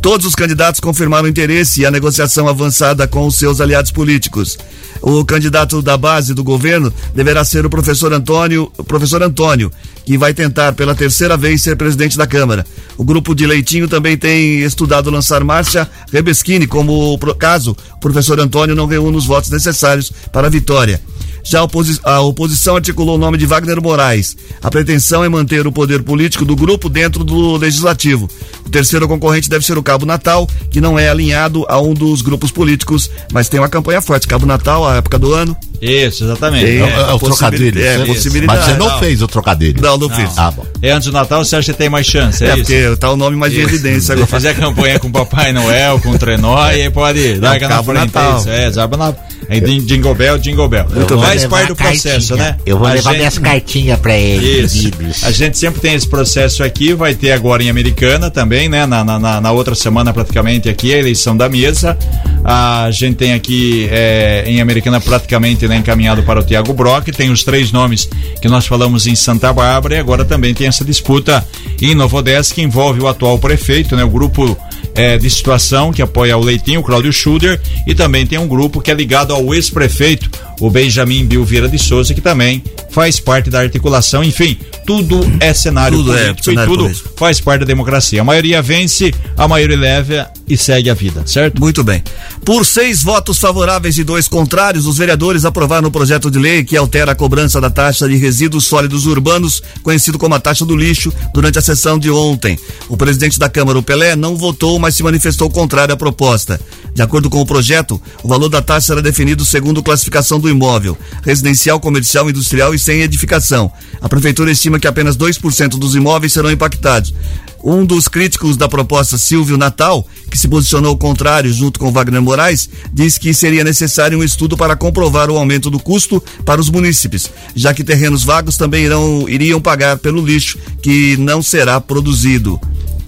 [0.00, 4.58] Todos os candidatos confirmaram interesse e a negociação avançada com os seus aliados políticos.
[5.00, 9.70] O candidato da base do governo deverá ser o professor Antônio, o professor Antônio,
[10.04, 12.66] que vai tentar pela terceira vez ser presidente da Câmara.
[12.96, 18.76] O grupo de Leitinho também tem estudado lançar Márcia Rebeschini como caso o professor Antônio
[18.76, 21.00] não reúna os votos necessários para a vitória.
[21.44, 24.36] Já a, oposi a oposição articulou o nome de Wagner Moraes.
[24.62, 28.28] A pretensão é manter o poder político do grupo dentro do legislativo.
[28.64, 32.22] O terceiro concorrente deve ser o Cabo Natal, que não é alinhado a um dos
[32.22, 34.26] grupos políticos, mas tem uma campanha forte.
[34.26, 35.54] Cabo Natal, a época do ano.
[35.82, 36.64] Isso, exatamente.
[36.64, 37.78] É, é, o trocadilho.
[37.78, 38.58] É, é possibilidade.
[38.58, 39.82] Mas você não, não, fez o trocadilho.
[39.82, 40.16] Não, não, não.
[40.16, 40.38] fiz.
[40.38, 40.64] Ah, bom.
[40.80, 42.42] É antes do Natal, você acha que tem mais chance?
[42.42, 44.26] É, é porque tá o nome mais de evidência agora.
[44.26, 47.98] Se fizer campanha com Papai Noel, com o Trenó, aí pode dar aquela frente.
[47.98, 48.38] Natal.
[48.38, 49.24] Isso, é, Zaba Natal.
[49.48, 50.86] É Jingle Bell, Jingle Bell.
[50.94, 52.56] Muito Faz parte do processo, né?
[52.64, 53.18] Eu vou a levar gente...
[53.18, 54.74] minhas cartinhas pra eles.
[54.74, 55.26] Isso.
[55.26, 58.86] A gente sempre tem esse processo aqui, vai ter agora em Americana também, né?
[58.86, 61.96] Na, na, na outra semana praticamente aqui, a eleição da mesa.
[62.44, 67.30] A gente tem aqui é, em Americana praticamente né, encaminhado para o Tiago Brock, tem
[67.30, 68.08] os três nomes
[68.40, 71.46] que nós falamos em Santa Bárbara e agora também tem essa disputa
[71.80, 74.04] em Novo Odessa que envolve o atual prefeito, né?
[74.04, 74.56] O grupo
[74.94, 78.80] é, de situação que apoia o Leitinho, o Cláudio Schuder, e também tem um grupo
[78.80, 83.60] que é ligado ao ex-prefeito, o Benjamin Bilvira de Souza, que também faz parte da
[83.60, 84.22] articulação.
[84.22, 87.10] Enfim, tudo é cenário tudo é político é, cenário e tudo político.
[87.16, 88.20] faz parte da democracia.
[88.20, 91.60] A maioria vence, a maioria leva e segue a vida, certo?
[91.60, 92.02] Muito bem.
[92.44, 96.76] Por seis votos favoráveis e dois contrários, os vereadores aprovaram o projeto de lei que
[96.76, 101.12] altera a cobrança da taxa de resíduos sólidos urbanos, conhecido como a taxa do lixo,
[101.32, 102.58] durante a sessão de ontem.
[102.88, 106.60] O presidente da Câmara, o Pelé, não votou, mas se manifestou contrário à proposta.
[106.94, 110.96] De acordo com o projeto, o valor da taxa será definido segundo classificação do imóvel,
[111.22, 113.70] residencial, comercial, industrial e sem edificação.
[114.00, 117.14] A prefeitura estima que apenas 2% dos imóveis serão impactados.
[117.62, 122.68] Um dos críticos da proposta, Silvio Natal, que se posicionou contrário junto com Wagner Moraes,
[122.92, 127.30] diz que seria necessário um estudo para comprovar o aumento do custo para os munícipes,
[127.56, 132.60] já que terrenos vagos também irão, iriam pagar pelo lixo que não será produzido.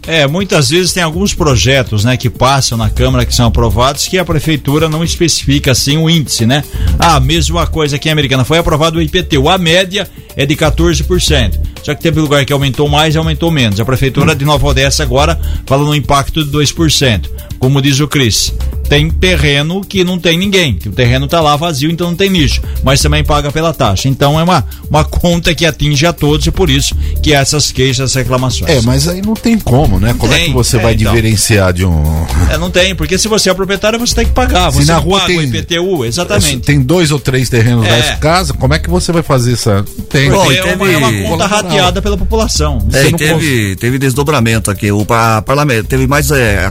[0.06, 4.18] É, muitas vezes tem alguns projetos, né, que passam na Câmara que são aprovados que
[4.18, 6.62] a prefeitura não especifica assim o índice, né?
[6.98, 11.58] Ah, mesma coisa aqui em Americana, foi aprovado o IPTU, a média é de 14%.
[11.82, 13.78] Só que teve lugar que aumentou mais e aumentou menos.
[13.78, 17.28] A prefeitura de Nova Odessa agora fala no impacto de 2%.
[17.58, 18.52] Como diz o Cris,
[18.88, 22.30] tem terreno que não tem ninguém, que o terreno está lá vazio, então não tem
[22.30, 24.08] nicho, mas também paga pela taxa.
[24.08, 28.10] Então é uma, uma conta que atinge a todos e por isso que essas queixas,
[28.10, 28.70] essas reclamações.
[28.70, 30.14] É, mas aí não tem como, né?
[30.16, 31.12] Como tem, é que você é, vai então.
[31.12, 32.26] diferenciar de um.
[32.50, 34.70] É, não tem, porque se você é proprietário, você tem que pagar.
[34.72, 36.58] Se você na rua tem, o IPTU, exatamente.
[36.58, 38.12] Tem dois ou três terrenos é.
[38.12, 39.76] da casa, como é que você vai fazer essa?
[39.76, 40.30] Não tem.
[40.30, 40.74] Bom, é, teve...
[40.74, 42.78] uma, é uma conta rateada pela população.
[42.92, 44.92] É, teve, teve desdobramento aqui.
[44.92, 46.70] O parlamento teve mais é,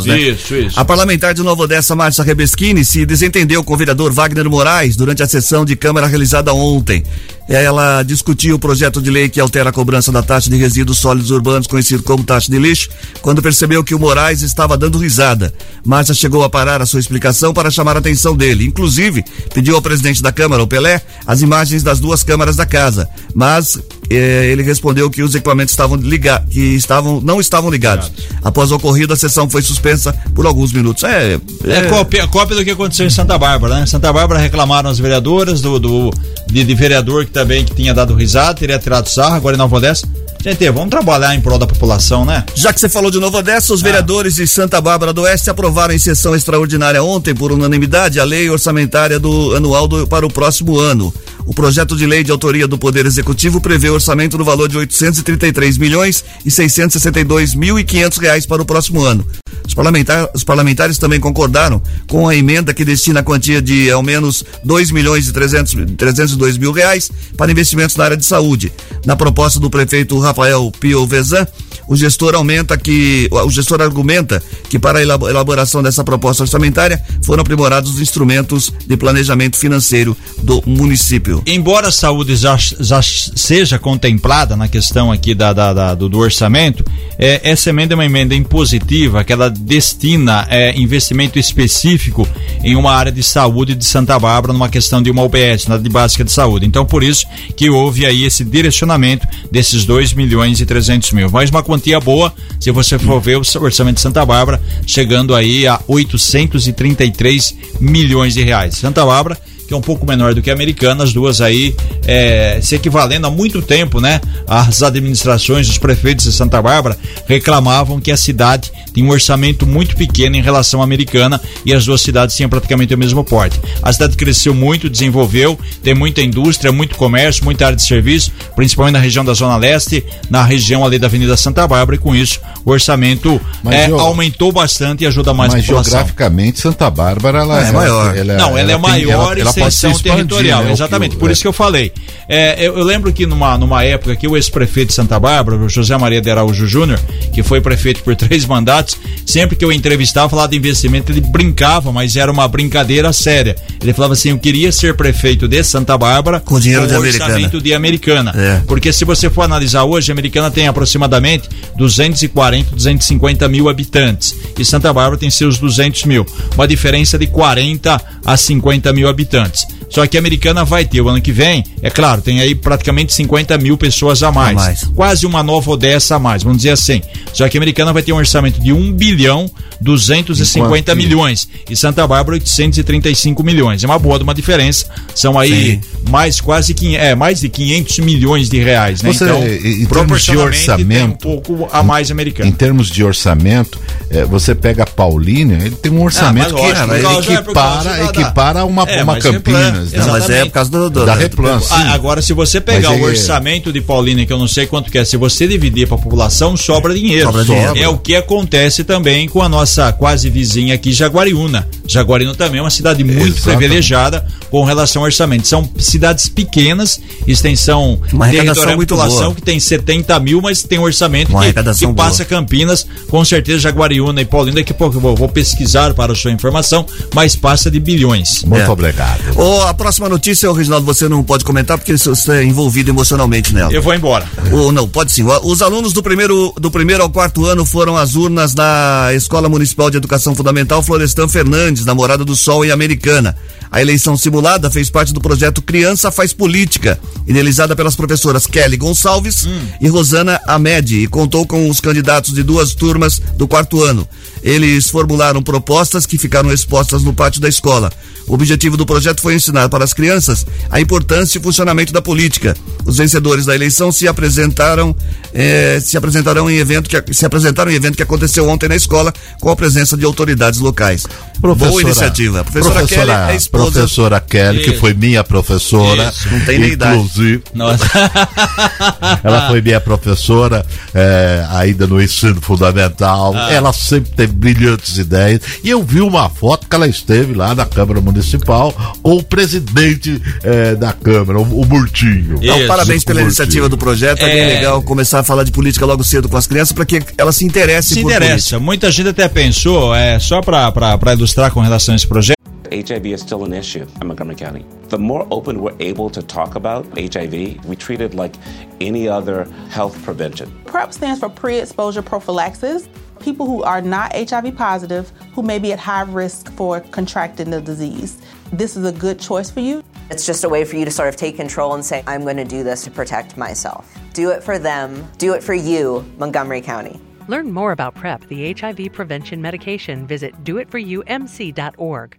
[0.00, 0.58] acontecimentos, né?
[0.60, 0.80] Isso, isso.
[0.80, 5.22] A parlamentar de Nova Odessa, Márcia Rebeschini, se desentendeu com o vereador Wagner Moraes durante
[5.22, 7.02] a sessão de Câmara realizada ontem.
[7.48, 11.30] Ela discutiu o projeto de lei que altera a cobrança da taxa de resíduos sólidos
[11.30, 12.90] urbanos, conhecido como taxa de lixo,
[13.22, 15.52] quando percebeu que o Moraes estava dando risada.
[15.84, 18.66] Márcia chegou a parar a sua explicação para chamar a atenção dele.
[18.66, 23.08] Inclusive, pediu ao presidente da Câmara, o Pelé, as imagens das duas câmaras da casa.
[23.34, 23.78] Mas
[24.10, 28.10] eh, ele respondeu que os equipamentos estavam ligados, que estavam, não estavam ligados.
[28.42, 31.04] Após o ocorrido, a sessão foi suspensa por alguns minutos.
[31.04, 31.34] É,
[31.64, 31.70] é...
[31.70, 33.86] é cópia, cópia, do que aconteceu em Santa Bárbara, né?
[33.86, 36.10] Santa Bárbara reclamaram as vereadoras do, do
[36.46, 39.76] de, de vereador que também que tinha dado risada, teria tirado sarro, agora em Nova
[39.76, 40.08] Odessa.
[40.42, 42.44] Gente, vamos trabalhar em prol da população, né?
[42.52, 43.84] Já que você falou de Nova Odessa, os ah.
[43.84, 48.50] vereadores de Santa Bárbara do Oeste aprovaram em sessão extraordinária ontem, por unanimidade, a lei
[48.50, 51.14] orçamentária do anual do, para o próximo ano.
[51.48, 55.78] O projeto de lei de autoria do Poder Executivo prevê orçamento no valor de 833
[55.78, 59.26] milhões e 662 mil e 500 reais para o próximo ano.
[59.66, 64.02] Os, parlamentar, os parlamentares também concordaram com a emenda que destina a quantia de ao
[64.02, 68.70] menos 2 milhões e 300, 302 mil reais para investimentos na área de saúde.
[69.06, 71.46] Na proposta do prefeito Rafael Pio Vezan,
[71.88, 77.40] o gestor aumenta que o gestor argumenta que para a elaboração dessa proposta orçamentária foram
[77.40, 81.42] aprimorados os instrumentos de planejamento financeiro do município.
[81.46, 86.18] Embora a saúde já, já seja contemplada na questão aqui da, da, da do, do,
[86.18, 86.84] orçamento,
[87.18, 92.28] é, essa emenda é uma emenda impositiva que ela destina é, investimento específico
[92.62, 95.88] em uma área de saúde de Santa Bárbara numa questão de uma UBS, na de
[95.88, 96.66] básica de saúde.
[96.66, 101.30] Então por isso que houve aí esse direcionamento desses 2 milhões e 300 mil.
[101.30, 101.62] Mais uma
[102.00, 108.34] boa, se você for ver o orçamento de Santa Bárbara, chegando aí a 833 milhões
[108.34, 108.76] de reais.
[108.76, 109.38] Santa Bárbara
[109.68, 111.76] que é um pouco menor do que a americana, as duas aí
[112.06, 114.18] é, se equivalendo há muito tempo, né?
[114.46, 119.94] As administrações, os prefeitos de Santa Bárbara reclamavam que a cidade tinha um orçamento muito
[119.94, 123.60] pequeno em relação à americana e as duas cidades tinham praticamente o mesmo porte.
[123.82, 128.94] A cidade cresceu muito, desenvolveu, tem muita indústria, muito comércio, muita área de serviço, principalmente
[128.94, 132.40] na região da Zona Leste, na região ali da Avenida Santa Bárbara, e com isso
[132.64, 133.38] o orçamento
[133.70, 135.92] é, aumentou bastante e ajuda mais mas a população.
[135.92, 138.16] geograficamente Santa Bárbara ela é, é maior.
[138.16, 140.72] Ela, Não, ela, ela é maior tem, ela, extensão expandir, territorial, né?
[140.72, 141.16] exatamente.
[141.16, 141.32] por é.
[141.32, 141.92] isso que eu falei.
[142.28, 145.68] É, eu, eu, lembro que numa, numa época que o ex-prefeito de Santa Bárbara, o
[145.68, 147.00] José Maria de Araújo Júnior,
[147.32, 151.90] que foi prefeito por três mandatos, sempre que eu entrevistava, falava de investimento, ele brincava,
[151.90, 153.56] mas era uma brincadeira séria.
[153.80, 157.32] Ele falava assim: eu queria ser prefeito de Santa Bárbara com dinheiro com de orçamento
[157.32, 157.62] americana.
[157.62, 158.34] de americana.
[158.36, 158.62] É.
[158.66, 164.34] Porque se você for analisar hoje, a americana tem aproximadamente 240, 250 mil habitantes.
[164.58, 166.26] E Santa Bárbara tem seus 200 mil.
[166.54, 169.47] Uma diferença de 40 a 50 mil habitantes.
[169.88, 173.12] Só que a americana vai ter o ano que vem, é claro, tem aí praticamente
[173.12, 174.58] 50 mil pessoas a mais.
[174.58, 174.84] a mais.
[174.94, 177.02] Quase uma nova Odessa a mais, vamos dizer assim.
[177.32, 181.48] Só que a americana vai ter um orçamento de 1 bilhão 250 milhões.
[181.70, 183.84] E Santa Bárbara 835 milhões.
[183.84, 184.86] É uma boa de uma diferença.
[185.14, 185.80] São aí Sim.
[186.10, 189.12] mais quase é, mais de 500 milhões de reais, né?
[189.12, 192.48] Você, então, em termos de orçamento, um pouco a mais americana.
[192.48, 193.78] Em termos de orçamento,
[194.10, 198.64] é, você pega a Paulínia, ele tem um orçamento ah, que lógico, ele equipara, equipara
[198.64, 199.37] uma, é, uma Campinas.
[199.40, 200.04] Campinas, né?
[200.06, 201.60] Mas é por causa do, do da Replan.
[201.70, 204.98] Ah, agora, se você pegar o orçamento de Paulínia, que eu não sei quanto que
[204.98, 207.26] é, se você dividir para a população, sobra dinheiro.
[207.26, 207.78] Sobra dinheiro.
[207.78, 211.68] É o que acontece também com a nossa quase vizinha aqui, Jaguariúna.
[211.86, 213.42] Jaguariúna também é uma cidade muito Exatamente.
[213.42, 215.46] privilegiada com relação ao orçamento.
[215.46, 219.34] São cidades pequenas, extensão uma territorial muito população boa.
[219.34, 224.20] que tem 70 mil, mas tem um orçamento que, que passa Campinas, com certeza Jaguariúna
[224.20, 224.62] e Paulínia.
[224.62, 228.44] Daqui a pouco eu vou, vou pesquisar para a sua informação, mas passa de bilhões.
[228.44, 228.68] Muito é.
[228.68, 229.20] obrigado.
[229.36, 233.72] Oh, a próxima notícia, Reginaldo, você não pode comentar porque você é envolvido emocionalmente nela.
[233.72, 234.28] Eu vou embora.
[234.52, 235.24] Ou não, pode sim.
[235.42, 239.90] Os alunos do primeiro, do primeiro ao quarto ano foram às urnas na Escola Municipal
[239.90, 243.36] de Educação Fundamental Florestan Fernandes, na Morada do Sol em Americana.
[243.70, 249.46] A eleição simulada fez parte do projeto Criança Faz Política, idealizada pelas professoras Kelly Gonçalves
[249.46, 249.60] hum.
[249.80, 254.08] e Rosana Amedi, e contou com os candidatos de duas turmas do quarto ano.
[254.42, 257.90] Eles formularam propostas que ficaram expostas no pátio da escola.
[258.28, 262.02] O objetivo do projeto foi ensinar para as crianças a importância e o funcionamento da
[262.02, 262.54] política.
[262.84, 264.94] Os vencedores da eleição se apresentaram,
[265.32, 269.14] eh, se apresentarão em evento que se apresentaram em evento que aconteceu ontem na escola
[269.40, 271.06] com a presença de autoridades locais.
[271.40, 272.44] Professora, Boa iniciativa.
[272.44, 273.70] Professora, professora Kelly é esposa.
[273.72, 276.08] Professora Kelly, que foi minha professora.
[276.08, 276.28] Isso.
[276.30, 277.82] Não tem nem inclusive, idade.
[279.24, 283.32] ela foi minha professora é, ainda no ensino fundamental.
[283.34, 283.52] Ah.
[283.52, 285.40] Ela sempre teve brilhantes ideias.
[285.62, 290.20] E eu vi uma foto que ela esteve lá na Câmara Municipal com o presidente
[290.42, 292.38] é, da Câmara, o, o Murtinho.
[292.40, 294.22] Então, parabéns pela iniciativa do projeto.
[294.22, 296.84] É, é bem legal começar a falar de política logo cedo com as crianças para
[296.84, 298.32] que elas se interessem se por interessa.
[298.32, 298.60] Política.
[298.60, 302.38] Muita gente até pensou, é, só para ilustrar com relação a esse projeto.
[302.70, 304.64] HIV is still an issue in Montgomery County.
[304.88, 308.36] The more open we're able to talk about HIV, we treat it like
[308.80, 310.50] any other health prevention.
[310.66, 312.88] PrEP stands for pre exposure prophylaxis.
[313.20, 317.60] People who are not HIV positive, who may be at high risk for contracting the
[317.60, 318.20] disease.
[318.52, 319.82] This is a good choice for you.
[320.10, 322.38] It's just a way for you to sort of take control and say, I'm going
[322.38, 323.92] to do this to protect myself.
[324.14, 327.00] Do it for them, do it for you, Montgomery County.
[327.28, 330.06] Learn more about PrEP, the HIV prevention medication.
[330.06, 332.18] Visit doitforumc.org.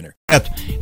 [0.01, 0.15] Winner.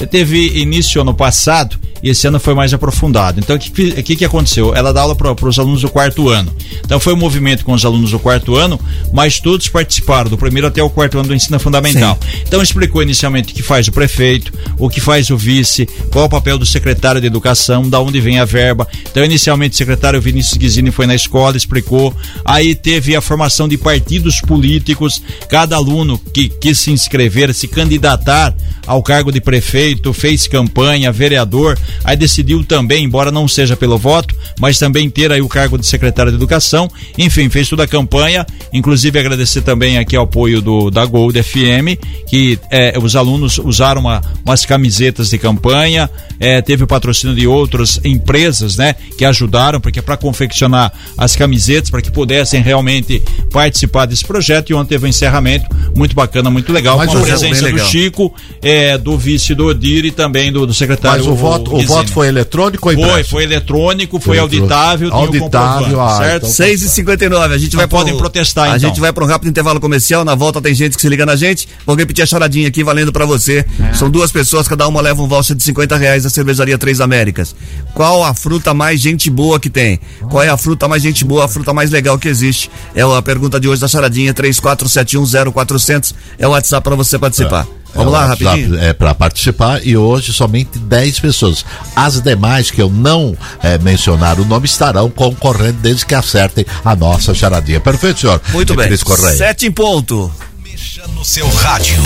[0.10, 3.39] Teve início ano passado e esse ano foi mais aprofundado.
[3.39, 4.73] Então, o que, que, que aconteceu?
[4.73, 6.53] Ela dá aula para os alunos do quarto ano.
[6.84, 8.79] Então, foi um movimento com os alunos do quarto ano,
[9.12, 12.17] mas todos participaram, do primeiro até o quarto ano do ensino fundamental.
[12.21, 12.43] Sim.
[12.47, 16.29] Então, explicou inicialmente o que faz o prefeito, o que faz o vice, qual o
[16.29, 18.88] papel do secretário de educação, da onde vem a verba.
[19.12, 22.15] Então, inicialmente, o secretário Vinícius Guizini foi na escola, explicou.
[22.45, 28.55] Aí teve a formação de partidos políticos, cada aluno que quis se inscrever, se candidatar
[28.88, 34.36] ao cargo de prefeito, fez campanha, vereador, aí decidiu também, embora não seja pelo voto,
[34.60, 36.88] mas também ter aí o cargo de secretário de educação.
[37.17, 41.98] Enfim, fez toda a campanha, inclusive agradecer também aqui ao apoio do da Gold FM,
[42.28, 46.08] que é, os alunos usaram uma, umas camisetas de campanha,
[46.39, 51.89] é, teve o patrocínio de outras empresas, né, que ajudaram porque para confeccionar as camisetas
[51.89, 54.69] para que pudessem realmente participar desse projeto.
[54.69, 58.32] E ontem teve um encerramento muito bacana, muito legal, Mas com a presença do Chico,
[58.62, 61.23] é, do vice do Odir e também do, do secretário.
[61.23, 63.13] Mas o voto, o, o voto foi eletrônico ou impresso?
[63.13, 66.43] Foi, foi eletrônico, foi, foi auditável, auditável, ah, certo?
[66.43, 68.89] Então, 6 tá e 59 a gente vai podem pro, protestar A então.
[68.89, 71.35] gente vai para um rápido intervalo comercial, na volta tem gente que se liga na
[71.35, 71.67] gente.
[71.85, 73.65] Vou repetir a charadinha aqui valendo para você.
[73.79, 73.93] É.
[73.93, 77.55] São duas pessoas, cada uma leva um voucher de 50 reais da cervejaria Três Américas.
[77.93, 79.99] Qual a fruta mais gente boa que tem?
[80.29, 82.69] Qual é a fruta mais gente boa, a fruta mais legal que existe?
[82.95, 87.67] É a pergunta de hoje da charadinha 34710400 é o WhatsApp para você participar.
[87.75, 87.79] É.
[87.93, 88.80] Vamos é lá, rapidinho.
[88.80, 91.65] É para participar e hoje somente 10 pessoas.
[91.95, 96.95] As demais que eu não é, mencionar o nome estarão concorrendo desde que acertem a
[96.95, 97.80] nossa charadinha.
[97.80, 98.41] Perfeito, senhor?
[98.52, 98.89] Muito bem.
[99.38, 100.32] Sete em ponto.
[100.63, 102.02] Mexa no seu rádio.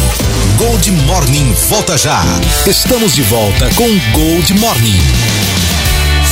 [0.58, 2.22] Gold Morning volta já.
[2.66, 5.33] Estamos de volta com Gold Morning.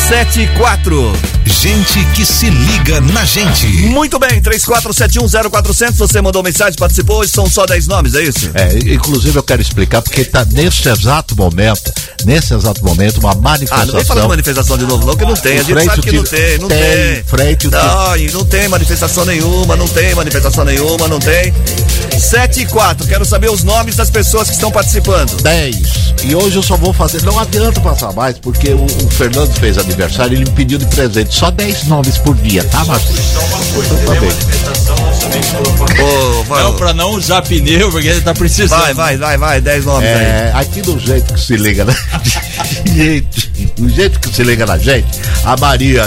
[0.07, 1.13] 7 e 4.
[1.45, 3.65] Gente que se liga na gente.
[3.87, 5.93] Muito bem, 34710400.
[5.93, 7.19] Você mandou mensagem, participou.
[7.19, 8.51] Hoje são só 10 nomes, é isso?
[8.53, 11.91] É, inclusive eu quero explicar porque está nesse exato momento,
[12.25, 13.83] nesse exato momento, uma manifestação.
[13.83, 15.59] Ah, não vem falar de manifestação de novo, não, que não tem.
[15.59, 16.79] A gente sabe que não tem, não tem.
[16.79, 17.23] tem.
[17.23, 21.53] Frente não, não tem manifestação nenhuma, não tem manifestação nenhuma, não tem.
[22.19, 25.41] 7 e 4, quero saber os nomes das pessoas que estão participando.
[25.41, 25.77] 10.
[26.23, 29.77] E hoje eu só vou fazer, não adianta passar mais, porque o, o Fernando fez
[29.77, 33.15] aniversário aniversário, ele me pediu de presente só 10 nomes por dia, tá, Marcos?
[34.81, 35.00] Então,
[35.99, 38.79] oh, não, pra não usar pneu, porque ele tá precisando.
[38.79, 40.61] Vai, vai, vai, vai, 10 nomes é, aí.
[40.61, 41.95] Aqui do jeito que se liga, né?
[42.85, 45.07] gente, do jeito que se liga na gente,
[45.43, 46.05] a Maria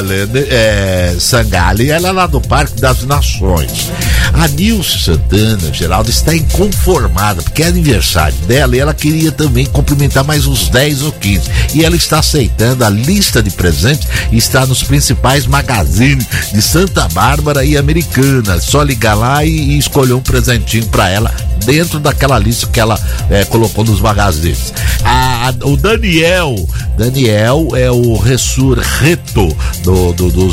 [0.50, 3.90] é, Sangali, ela é lá do Parque das Nações.
[4.32, 10.24] A Nilce Santana, Geraldo, está inconformada, porque é aniversário dela e ela queria também cumprimentar
[10.24, 11.50] mais uns 10 ou 15.
[11.74, 17.08] E ela está aceitando a lista de presentes e está nos principais magazines de Santa
[17.08, 18.60] Bárbara e Americana.
[18.60, 22.98] Só ligar lá e, e escolher um presentinho para ela dentro daquela lista que ela
[23.30, 24.72] é, colocou nos magazines.
[25.04, 26.54] A, a, o Daniel
[26.96, 29.48] Daniel é o ressurreto
[29.82, 30.48] do, do, do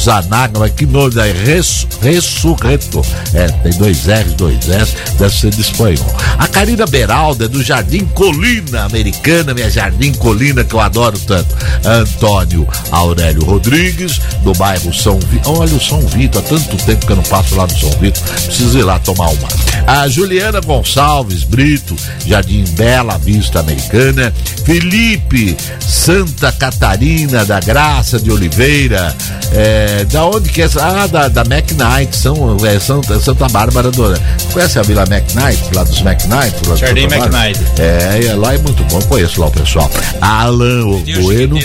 [0.58, 3.02] mas que nome é Res, ressurreto.
[3.34, 6.16] É, tem dois R's, dois S, deve ser de espanhol.
[6.38, 11.56] A Karina Beralda é do Jardim Colina Americana, minha Jardim Colina que eu adoro tanto.
[11.86, 15.60] Antônio Aurélio Rodrigues, do bairro São Vitor.
[15.60, 18.22] Olha o São Vitor, há tanto tempo que eu não passo lá no São Vitor,
[18.24, 19.48] preciso ir lá tomar uma.
[19.88, 24.34] A Juliana Gonçalves Brito, Jardim Bela Vista Americana.
[24.64, 29.16] Felipe Santa Catarina da Graça de Oliveira.
[29.54, 30.70] É, da onde que é?
[30.80, 34.14] Ah, da, da McKnight, São, é, Santa, Santa Bárbara do.
[34.54, 36.56] Conhece a Vila McKnight, lá dos McKnight?
[36.78, 37.60] Jardim McKnight.
[37.78, 39.90] É, é, lá é muito bom, conheço lá o pessoal.
[40.22, 41.60] Alan Bueno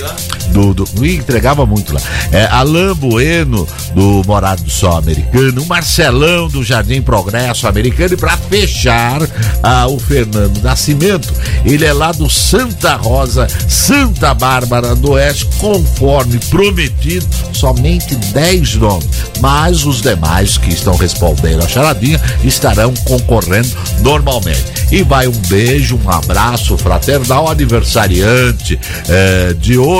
[0.49, 2.01] do, do me entregava muito lá.
[2.33, 8.17] É, Alain Bueno, do Morado do Sol americano, o Marcelão do Jardim Progresso americano, e
[8.17, 9.21] para fechar,
[9.63, 11.33] ah, o Fernando Nascimento,
[11.65, 19.09] ele é lá do Santa Rosa, Santa Bárbara do Oeste, conforme prometido, somente 10 nomes,
[19.41, 23.69] mas os demais que estão respondendo a charadinha estarão concorrendo
[24.01, 24.77] normalmente.
[24.91, 28.79] E vai um beijo, um abraço fraternal aniversariante
[29.09, 29.96] é, de hoje.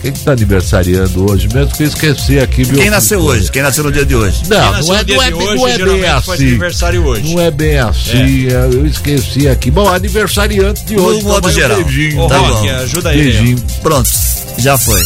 [0.00, 1.74] Quem está aniversariando hoje mesmo?
[1.74, 2.78] Que eu esqueci aqui, viu?
[2.78, 3.50] Quem nasceu hoje?
[3.50, 4.42] Quem nasceu no dia de hoje?
[4.48, 6.58] Não, não é, não é, hoje, não é bem assim.
[7.32, 8.68] Não é bem assim, é.
[8.72, 9.68] eu esqueci aqui.
[9.70, 11.22] Bom, aniversariante de hoje.
[11.24, 11.82] No modo geral.
[11.82, 12.28] beijinho.
[12.28, 12.74] tá Rock, bom.
[12.76, 13.22] ajuda aí.
[13.22, 13.58] Beijinho.
[13.82, 14.08] Pronto,
[14.58, 15.00] já foi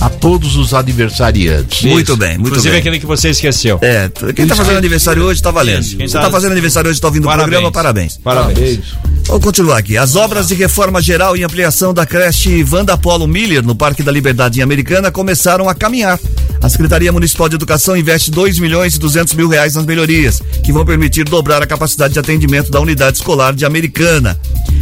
[0.00, 1.78] a todos os aniversariantes.
[1.78, 1.88] Isso.
[1.88, 2.80] Muito bem, muito Inclusive bem.
[2.80, 3.78] aquele que você esqueceu.
[3.82, 5.84] É, quem tá fazendo aniversário hoje tá valendo.
[5.96, 7.46] Quem tá fazendo aniversário hoje tá ouvindo Parabéns.
[7.46, 8.16] o programa, parabéns.
[8.22, 8.80] Parabéns.
[9.26, 9.96] Vamos continuar aqui.
[9.96, 14.12] As obras de reforma geral e ampliação da creche Wanda Polo Miller no Parque da
[14.12, 16.18] Liberdade em Americana começaram a caminhar.
[16.62, 20.72] A Secretaria Municipal de Educação investe 2 milhões e 200 mil reais nas melhorias, que
[20.72, 24.38] vão permitir dobrar a capacidade de atendimento da unidade escolar de Americana.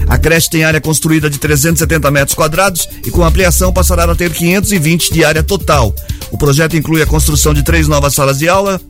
[0.06, 4.30] A creche tem área construída de 370 metros quadrados e com ampliação passará a ter
[4.30, 5.94] 520 de área total.
[6.30, 8.80] O projeto inclui a construção de três novas salas de aula,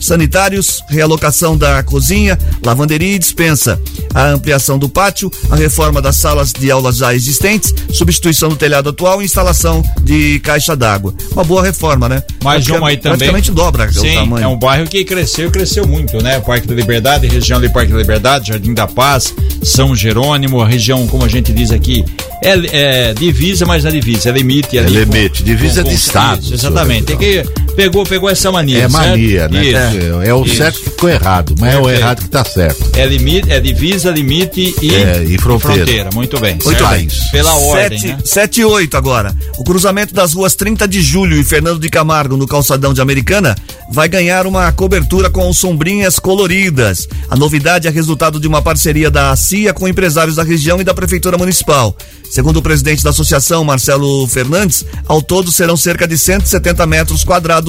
[0.00, 3.80] sanitários, realocação da cozinha, lavanderia e dispensa,
[4.14, 8.88] a ampliação do pátio, a reforma das salas de aulas já existentes, substituição do telhado
[8.88, 11.14] atual e instalação de caixa d'água.
[11.32, 12.22] Uma boa reforma, né?
[12.42, 13.18] Mais uma aí também.
[13.18, 14.44] Praticamente dobra Sim, o tamanho.
[14.44, 16.40] é um bairro que cresceu, cresceu muito, né?
[16.40, 21.06] Parque da Liberdade, região de Parque da Liberdade, Jardim da Paz, São Jerônimo, a região,
[21.06, 22.04] como a gente diz aqui,
[22.42, 24.78] é, é divisa, mas não é divisa, é limite.
[24.78, 26.42] É limite, divisa de estado.
[26.42, 27.04] Isso, exatamente.
[27.06, 27.44] Tem que,
[27.76, 28.84] pegou, pegou essa mania.
[28.84, 29.52] É mania, certo?
[29.52, 29.64] né?
[29.64, 29.76] Isso.
[30.22, 30.56] É, é o Isso.
[30.56, 32.00] certo que ficou errado, mas é o Perfeito.
[32.00, 32.90] errado que tá certo.
[32.96, 36.10] É limite, é divisa, limite e, É, e fronteira.
[36.14, 36.58] Muito bem.
[36.64, 37.08] Muito bem.
[37.32, 38.18] Pela ordem, Sete, né?
[38.24, 39.34] sete e oito agora.
[39.58, 43.56] O cruzamento das ruas 30 de Julho e Fernando de Camargo no calçadão de Americana
[43.90, 47.08] vai ganhar uma cobertura com sombrinhas coloridas.
[47.28, 50.94] A novidade é resultado de uma parceria da CIA com empresários da região e da
[50.94, 51.96] Prefeitura Municipal.
[52.30, 57.59] Segundo o presidente da associação, Marcelo Fernandes, ao todo serão cerca de 170 metros quadrados,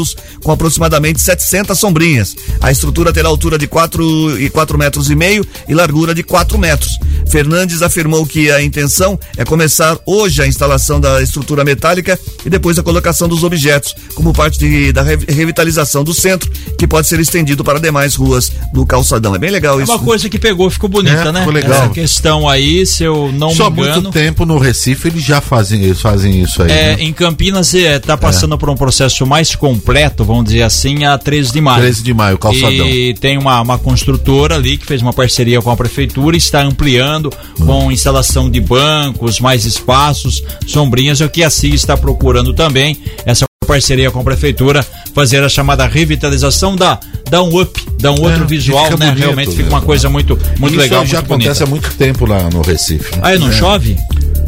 [0.44, 2.36] com aproximadamente 700 sombrinhas.
[2.62, 6.58] A estrutura terá altura de 4 e 4 metros e meio e largura de 4
[6.58, 6.98] metros.
[7.30, 12.78] Fernandes afirmou que a intenção é começar hoje a instalação da estrutura metálica e depois
[12.78, 17.20] a colocação dos objetos, como parte de- da re- revitalização do centro, que pode ser
[17.20, 19.36] estendido para demais ruas do calçadão.
[19.36, 19.92] É bem legal É isso.
[19.92, 21.40] uma coisa que pegou, ficou bonita, É, né?
[21.40, 21.84] ficou legal.
[21.84, 24.02] Essa questão aí, se eu não Só me engano.
[24.04, 26.72] muito tempo no Recife eles já fazem, eles fazem isso aí.
[26.72, 27.04] É, né?
[27.04, 29.56] em Campinas está passando por um processo mais
[29.86, 31.82] completo, vamos dizer assim, a 13 de maio.
[31.82, 32.88] 13 de maio, calçadão.
[32.88, 36.62] E tem uma, uma construtora ali que fez uma parceria com a prefeitura e está
[36.62, 37.66] ampliando Hum.
[37.66, 42.98] com instalação de bancos, mais espaços, sombrinhas, é o que a CIA está procurando também,
[43.26, 48.22] essa parceria com a prefeitura, fazer a chamada revitalização, dá, dá um up, dá um
[48.22, 49.08] outro É, visual, né?
[49.08, 49.70] bonito, Realmente fica né?
[49.70, 51.64] uma coisa muito, muito Isso legal, já muito acontece bonita.
[51.64, 53.12] há muito tempo lá no Recife.
[53.22, 53.54] Aí não É.
[53.54, 53.98] chove?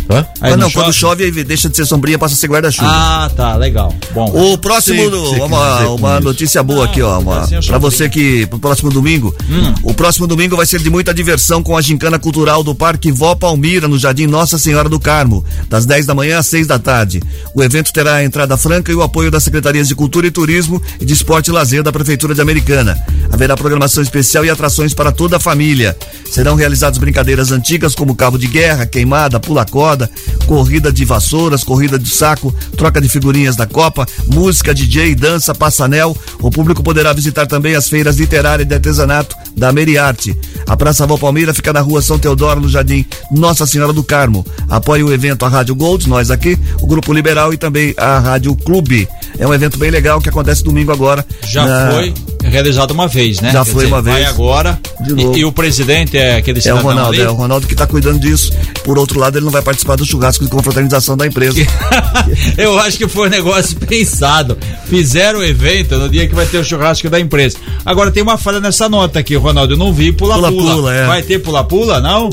[0.09, 0.25] Hã?
[0.41, 2.87] Aí Ah, não não, quando chove, deixa de ser sombrinha, passa a ser guarda-chuva.
[2.89, 3.93] Ah, tá, legal.
[4.13, 4.25] Bom.
[4.53, 4.97] O próximo,
[5.29, 6.23] Sei uma, uma isso.
[6.23, 7.19] notícia boa aqui, ó.
[7.19, 9.35] Uma, assim pra você que, pro próximo domingo.
[9.49, 9.73] Hum.
[9.83, 13.35] O próximo domingo vai ser de muita diversão com a gincana cultural do Parque Vó
[13.35, 17.21] Palmira, no Jardim Nossa Senhora do Carmo, das 10 da manhã às 6 da tarde.
[17.55, 20.81] O evento terá a entrada franca e o apoio das Secretarias de Cultura e Turismo
[20.99, 22.97] e de Esporte e Lazer da Prefeitura de Americana.
[23.31, 25.95] Haverá programação especial e atrações para toda a família.
[26.29, 29.92] Serão realizadas brincadeiras antigas como cabo de guerra, queimada, pula-corda,
[30.45, 36.15] corrida de vassouras, corrida de saco, troca de figurinhas da Copa, música, DJ, dança, passanel.
[36.39, 40.35] O público poderá visitar também as feiras literárias e de artesanato da Meriarte.
[40.67, 44.45] A Praça Val Palmeira fica na rua São Teodoro, no Jardim Nossa Senhora do Carmo.
[44.69, 48.55] Apoia o evento a Rádio Gold, nós aqui, o Grupo Liberal e também a Rádio
[48.55, 49.07] Clube.
[49.37, 51.25] É um evento bem legal que acontece domingo agora.
[51.47, 52.13] Já na- foi.
[52.49, 53.51] Realizado uma vez, né?
[53.51, 54.15] Já Quer foi dizer, uma vez.
[54.17, 54.79] Vai agora.
[55.01, 55.35] De novo.
[55.35, 57.21] E, e, o presidente é aquele É o Ronaldo, ali?
[57.21, 58.51] é o Ronaldo que está cuidando disso.
[58.83, 61.59] Por outro lado, ele não vai participar do churrasco de confraternização da empresa.
[62.57, 64.57] Eu acho que foi um negócio pensado.
[64.85, 67.57] Fizeram o evento no dia que vai ter o churrasco da empresa.
[67.85, 69.73] Agora tem uma falha nessa nota aqui, Ronaldo.
[69.73, 70.93] Eu não vi pula-pula.
[70.93, 71.07] É.
[71.07, 72.29] Vai ter pula-pula, não?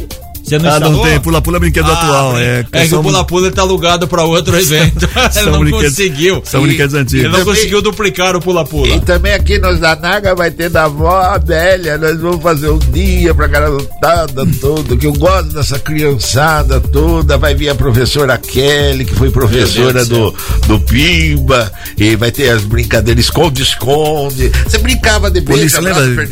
[0.51, 1.21] Você não ah, não tem.
[1.21, 2.39] Pula-pula é brinquedo ah, atual.
[2.39, 5.09] É, é que o pula-pula está alugado para outro evento.
[5.37, 6.43] ele não conseguiu.
[6.45, 7.25] São brinquedos antigos.
[7.25, 8.89] Ele não também, conseguiu duplicar o pula-pula.
[8.89, 11.97] E também aqui nos Danaga vai ter da avó Adélia.
[11.97, 14.97] Nós vamos fazer um dia para garotada toda.
[14.97, 17.39] Que eu gosto dessa criançada toda.
[17.39, 20.35] Vai vir a professora Kelly, que foi professora do,
[20.67, 21.71] do Pimba.
[21.97, 24.51] E vai ter as brincadeiras esconde-esconde.
[24.67, 26.27] Você brincava de beijo, lembra?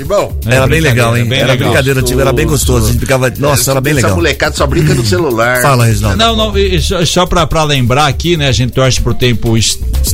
[0.45, 1.29] Era bem legal, hein?
[1.33, 2.89] Era brincadeira antiga, era bem gostoso.
[2.89, 3.33] A gente ficava.
[3.39, 4.08] Nossa, era bem legal.
[4.09, 5.63] Essa molecada só brinca no celular.
[5.63, 6.17] Fala, Reginaldo.
[6.17, 8.49] Não, não, só, só pra, pra lembrar aqui, né?
[8.49, 9.55] A gente torce pro tempo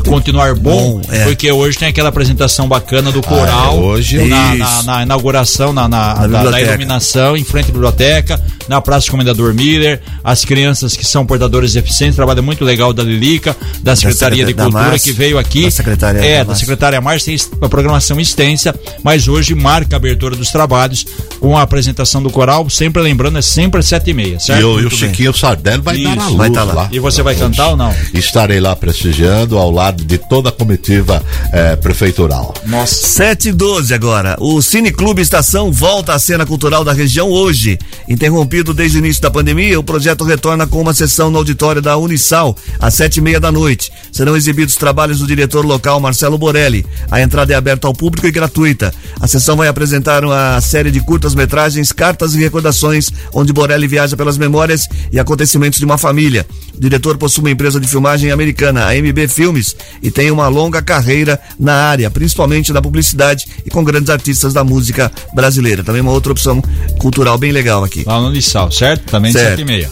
[0.06, 1.24] continuar bom, bom é.
[1.24, 3.72] porque hoje tem aquela apresentação bacana do coral.
[3.72, 7.72] Ah, é hoje na, na, na, inauguração, na, na, na da, iluminação, em frente à
[7.72, 10.00] biblioteca, na Praça Comendador Miller.
[10.22, 14.52] As crianças que são portadores de eficiência, trabalho muito legal da Lilica, da Secretaria da
[14.52, 15.64] de Cultura, Márcia, que veio aqui.
[15.64, 19.98] Da Secretaria É, da, da Secretária Márcia, tem uma programação extensa, mas hoje marca a
[19.98, 21.06] abertura dos trabalhos
[21.40, 24.60] com a apresentação do coral, sempre lembrando, é sempre às sete e meia, certo?
[24.60, 26.04] E, o, e o Chiquinho Sardelli vai Isso.
[26.04, 26.74] dar a luz vai estar lá.
[26.74, 26.88] lá.
[26.90, 27.94] E você vai cantar ou não?
[28.12, 32.54] Estarei lá prestigiando ao lado de toda a comitiva eh, prefeitural.
[32.66, 32.94] Nossa.
[32.94, 34.36] 7 e 12 agora.
[34.40, 37.78] O Cine Clube Estação volta à cena cultural da região hoje.
[38.08, 41.96] Interrompido desde o início da pandemia, o projeto retorna com uma sessão no auditório da
[41.96, 43.90] Unisal, às sete e meia da noite.
[44.12, 46.86] Serão exibidos trabalhos do diretor local Marcelo Borelli.
[47.10, 48.94] A entrada é aberta ao público e gratuita.
[49.20, 54.38] A sessão vai apresentar uma série de curtas-metragens, cartas e recordações, onde Borelli viaja pelas
[54.38, 56.46] memórias e acontecimentos de uma família.
[56.76, 60.82] O diretor possui uma empresa de filmagem americana, a MB Filmes, e tem uma longa
[60.82, 65.82] carreira na área, principalmente na publicidade e com grandes artistas da música brasileira.
[65.82, 66.60] Também uma outra opção
[66.98, 68.04] cultural bem legal aqui.
[68.04, 69.10] Lá no Nissal, certo?
[69.10, 69.48] Também certo.
[69.48, 69.90] sete e meia.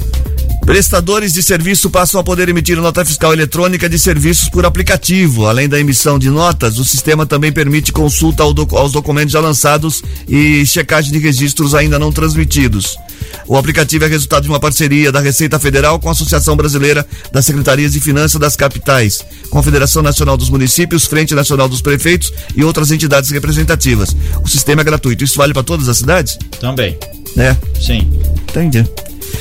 [0.65, 5.47] Prestadores de serviço passam a poder emitir nota fiscal eletrônica de serviços por aplicativo.
[5.47, 10.65] Além da emissão de notas, o sistema também permite consulta aos documentos já lançados e
[10.65, 12.97] checagem de registros ainda não transmitidos.
[13.49, 17.45] O aplicativo é resultado de uma parceria da Receita Federal com a Associação Brasileira das
[17.45, 22.93] Secretarias de Finanças das Capitais, Confederação Nacional dos Municípios, Frente Nacional dos Prefeitos e outras
[22.93, 24.15] entidades representativas.
[24.45, 25.25] O sistema é gratuito.
[25.25, 26.39] Isso vale para todas as cidades?
[26.61, 26.97] Também.
[27.37, 27.57] É?
[27.81, 28.09] Sim.
[28.55, 28.85] Entendi.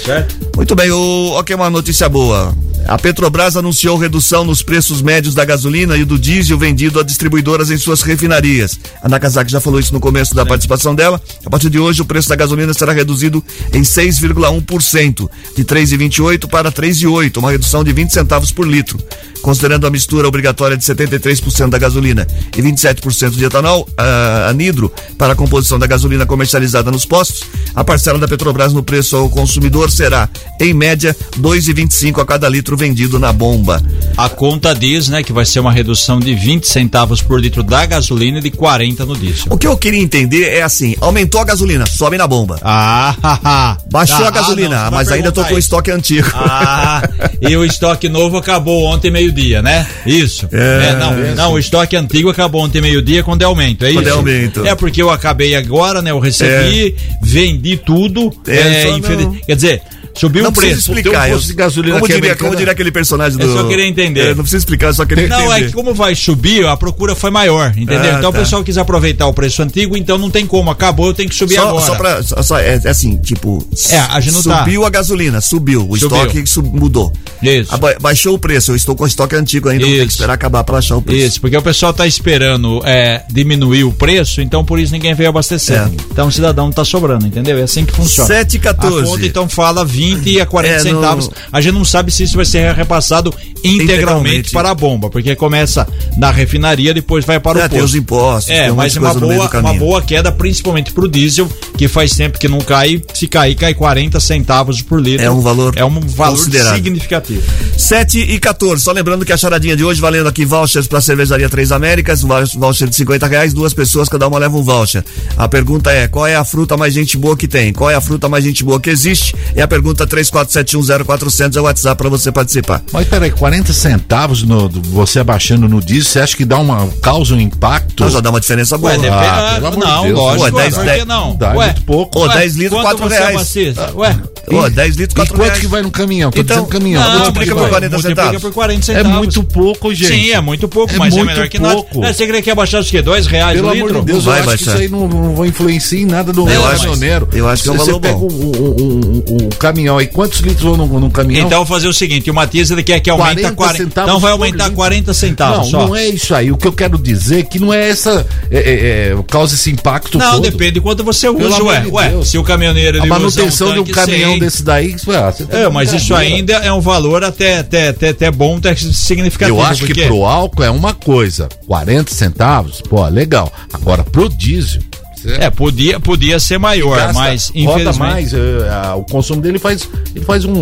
[0.03, 0.35] Certo?
[0.55, 2.55] Muito bem, o, ok, uma notícia boa.
[2.87, 7.69] A Petrobras anunciou redução nos preços médios da gasolina e do diesel vendido a distribuidoras
[7.69, 8.77] em suas refinarias.
[9.01, 11.21] A Nakazaki já falou isso no começo da participação dela.
[11.45, 16.71] A partir de hoje, o preço da gasolina será reduzido em 6,1%, de 3,28 para
[16.71, 18.99] 3,8, uma redução de 20 centavos por litro.
[19.41, 25.33] Considerando a mistura obrigatória de 73% da gasolina e 27% de etanol, a, anidro, para
[25.33, 29.80] a composição da gasolina comercializada nos postos, a parcela da Petrobras no preço ao consumidor
[29.89, 30.29] será,
[30.59, 33.81] em média, 2,25 a cada litro vendido na bomba.
[34.15, 37.85] A conta diz, né, que vai ser uma redução de 20 centavos por litro da
[37.85, 39.47] gasolina e de 40 no diesel.
[39.49, 42.59] O que eu queria entender é assim, aumentou a gasolina, sobe na bomba.
[42.61, 46.27] Ah, baixou ah, a gasolina, não, mas ainda tô com o estoque antigo.
[46.33, 47.01] Ah,
[47.41, 49.87] e o estoque novo acabou ontem meio-dia, né?
[50.05, 50.47] Isso.
[50.51, 53.93] É, é não, é, não, o estoque antigo acabou ontem meio-dia quando é aumento, é
[53.93, 54.13] quando isso?
[54.13, 54.67] é aumento.
[54.67, 57.19] É porque eu acabei agora, né, eu recebi, é.
[57.23, 59.45] vendi tudo, é, é infeliz...
[59.45, 59.70] quer dizer,
[60.13, 60.91] Subiu não o preço.
[60.91, 61.29] explicar.
[61.29, 63.45] Um posto de gasolina como, diria, como diria aquele personagem do.
[63.45, 64.21] Eu só queria entender.
[64.21, 65.49] É, não precisa explicar, só queria não, entender.
[65.49, 68.01] Não, é que como vai subir, a procura foi maior, entendeu?
[68.01, 68.29] Ah, então tá.
[68.29, 70.69] o pessoal quis aproveitar o preço antigo, então não tem como.
[70.69, 71.85] Acabou, eu tenho que subir só, agora.
[71.85, 72.23] Só pra.
[72.23, 73.65] Só, só é, é, assim, tipo.
[73.89, 74.59] É, a gente tá.
[74.59, 74.87] Subiu tá.
[74.87, 75.87] a gasolina, subiu.
[75.89, 76.17] O subiu.
[76.17, 77.11] estoque sub, mudou.
[77.41, 77.71] Isso.
[77.99, 80.63] baixou o preço, eu estou com o estoque antigo ainda, vou ter que esperar acabar
[80.63, 81.25] para achar o preço.
[81.25, 85.29] Isso, porque o pessoal tá esperando é, diminuir o preço, então por isso ninguém veio
[85.29, 85.81] abastecer.
[85.81, 85.91] É.
[86.11, 87.57] Então o cidadão não tá sobrando, entendeu?
[87.57, 88.27] É assim que funciona.
[88.27, 88.99] 7 e 14.
[88.99, 90.00] A conta então fala 20
[90.41, 91.29] a 40 é, centavos.
[91.29, 91.35] No...
[91.51, 93.33] A gente não sabe se isso vai ser repassado
[93.63, 95.87] integralmente, integralmente, para a bomba, porque começa
[96.17, 97.73] na refinaria, depois vai para o é, posto.
[97.75, 98.49] Tem os impostos.
[98.49, 102.47] É, mas uma boa, uma boa queda, principalmente para o diesel, que faz tempo que
[102.47, 103.01] não cai.
[103.13, 105.25] Se cair, cai 40 centavos por litro.
[105.25, 107.43] É um valor, é um valor significativo.
[107.77, 108.81] 7 e 14.
[108.81, 112.87] Só lembrando que a charadinha de hoje valendo aqui vouchers para cervejaria Três Américas, voucher
[112.87, 115.03] de 50 reais, duas pessoas, cada uma leva um voucher.
[115.37, 117.73] A pergunta é: qual é a fruta mais gente boa que tem?
[117.73, 119.35] Qual é a fruta mais gente boa que existe?
[119.55, 122.81] E a pergunta pergunta 34710400 é o WhatsApp para você participar.
[122.91, 127.35] Mas peraí, 40 centavos no, você abaixando no diesel, você acha que dá uma causa
[127.35, 128.03] um impacto?
[128.03, 128.91] Mas dá uma diferença boa.
[128.91, 130.19] Ué, depende, ah, pelo amor não, de Deus.
[130.19, 130.57] lógico.
[130.57, 131.35] Ué, 10, 10, não?
[131.35, 132.19] Dá, ué, muito pouco.
[132.21, 133.55] Ué, 10 litros, 4 reais.
[133.95, 135.51] Ué, Pô, 10 litros, 4 reais.
[135.51, 136.31] quanto que vai no caminhão?
[136.31, 137.03] Tô então, dizendo caminhão.
[137.03, 138.41] Não, multiplica por 40 centavos.
[138.41, 139.11] por 40 centavos.
[139.11, 140.07] É muito pouco, gente.
[140.07, 141.83] Sim, é muito pouco, é mas é melhor que nada.
[142.01, 143.01] É, você queria que abaixasse o quê?
[143.01, 143.89] 2 reais Pelo o litro?
[143.89, 146.33] amor de Deus, vai eu acho que isso aí não, não vai influenciar em nada
[146.33, 147.29] do eu caminhoneiro.
[147.33, 147.99] Eu acho que é um valor bom.
[147.99, 151.45] Você pega o, caminhão aí, quantos litros vão no, no caminhão?
[151.45, 154.31] Então, vou fazer o seguinte, o Matias ele quer que aumente 40 40 Então vai
[154.31, 155.87] aumentar 40 centavos Não, só.
[155.87, 156.51] não é isso aí.
[156.51, 159.71] O que eu quero dizer é que não é essa é, é, é, causa esse
[159.71, 161.85] impacto Não, depende de quanto você usa, ué.
[161.91, 166.13] Ué, se o caminhoneiro A manutenção de um caminhão desse daí, ah, É, mas isso
[166.15, 169.57] ainda é um valor até, até, até, até bom, até significativo.
[169.57, 173.51] Eu acho que pro álcool é uma coisa, 40 centavos, pô, legal.
[173.71, 174.81] Agora pro diesel,
[175.25, 177.97] é, podia, podia ser maior, gasta, mas infelizmente...
[177.97, 180.53] mais, uh, o consumo dele faz, ele faz um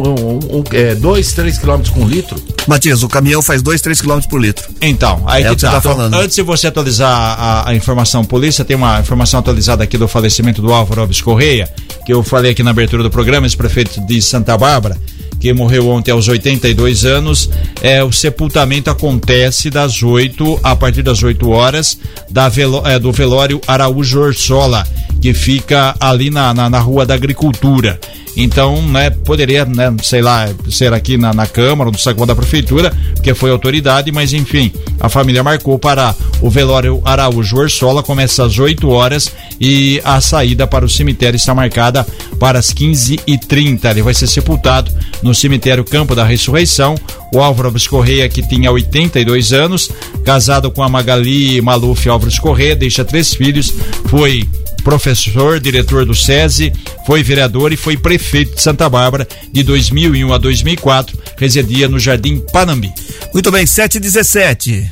[0.99, 2.35] 2, 3 um, um, é, km com litro.
[2.67, 4.67] Matias, o caminhão faz 2, 3 km por litro.
[4.81, 5.79] Então, aí é que, que tá.
[5.79, 9.97] tá então, antes de você atualizar a, a, informação polícia, tem uma informação atualizada aqui
[9.97, 11.69] do falecimento do Álvaro Alves Correia,
[12.05, 14.97] que eu falei aqui na abertura do programa, esse prefeito de Santa Bárbara
[15.39, 17.49] que morreu ontem aos 82 anos.
[17.81, 21.97] É, o sepultamento acontece das 8, a partir das 8 horas,
[22.29, 24.85] da velo, é, do velório Araújo Orsola,
[25.21, 27.99] que fica ali na, na, na Rua da Agricultura.
[28.35, 32.93] Então, né, poderia, né, sei lá, ser aqui na, na Câmara, no saguão da Prefeitura,
[33.15, 38.57] porque foi autoridade, mas enfim, a família marcou para o velório Araújo Orsola, começa às
[38.57, 42.05] 8 horas e a saída para o cemitério está marcada
[42.39, 43.89] para as 15h30.
[43.89, 46.95] Ele vai ser sepultado no cemitério Campo da Ressurreição.
[47.33, 49.91] O Álvaro Alves Correia, que tinha 82 anos,
[50.23, 53.73] casado com a Magali Maluf Álvares Correia, deixa três filhos,
[54.05, 54.47] foi
[54.83, 56.73] professor, diretor do SESI,
[57.05, 62.39] foi vereador e foi prefeito de Santa Bárbara de 2001 a 2004, residia no Jardim
[62.51, 62.91] Panambi.
[63.33, 64.91] Muito bem, 717.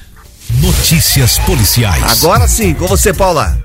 [0.61, 2.23] Notícias policiais.
[2.23, 3.57] Agora sim, com você, Paula.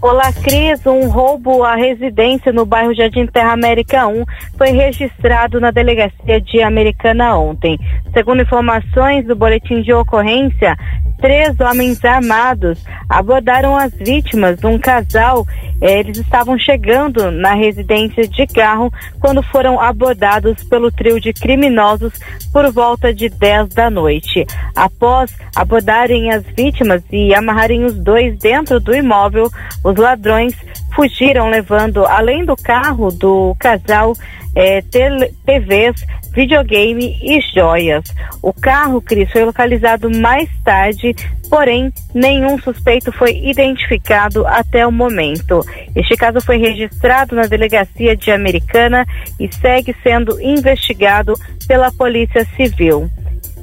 [0.00, 0.84] Olá, Cris.
[0.86, 4.24] Um roubo à residência no bairro Jardim Terra América 1
[4.56, 7.78] foi registrado na delegacia de Americana ontem.
[8.12, 10.76] Segundo informações do boletim de ocorrência,
[11.18, 15.46] três homens armados abordaram as vítimas, um casal.
[15.80, 22.12] Eh, eles estavam chegando na residência de carro quando foram abordados pelo trio de criminosos
[22.52, 24.46] por volta de 10 da noite.
[24.74, 29.50] Após abordarem as vítimas e amarrarem os dois dentro do imóvel,
[29.84, 30.54] os ladrões
[30.94, 34.14] fugiram levando, além do carro do casal,
[34.54, 36.02] é, TVs,
[36.36, 38.04] videogame e joias.
[38.42, 41.16] O carro, Cris, foi localizado mais tarde,
[41.48, 45.64] porém nenhum suspeito foi identificado até o momento.
[45.96, 49.06] Este caso foi registrado na delegacia de Americana
[49.40, 51.32] e segue sendo investigado
[51.66, 53.10] pela Polícia Civil.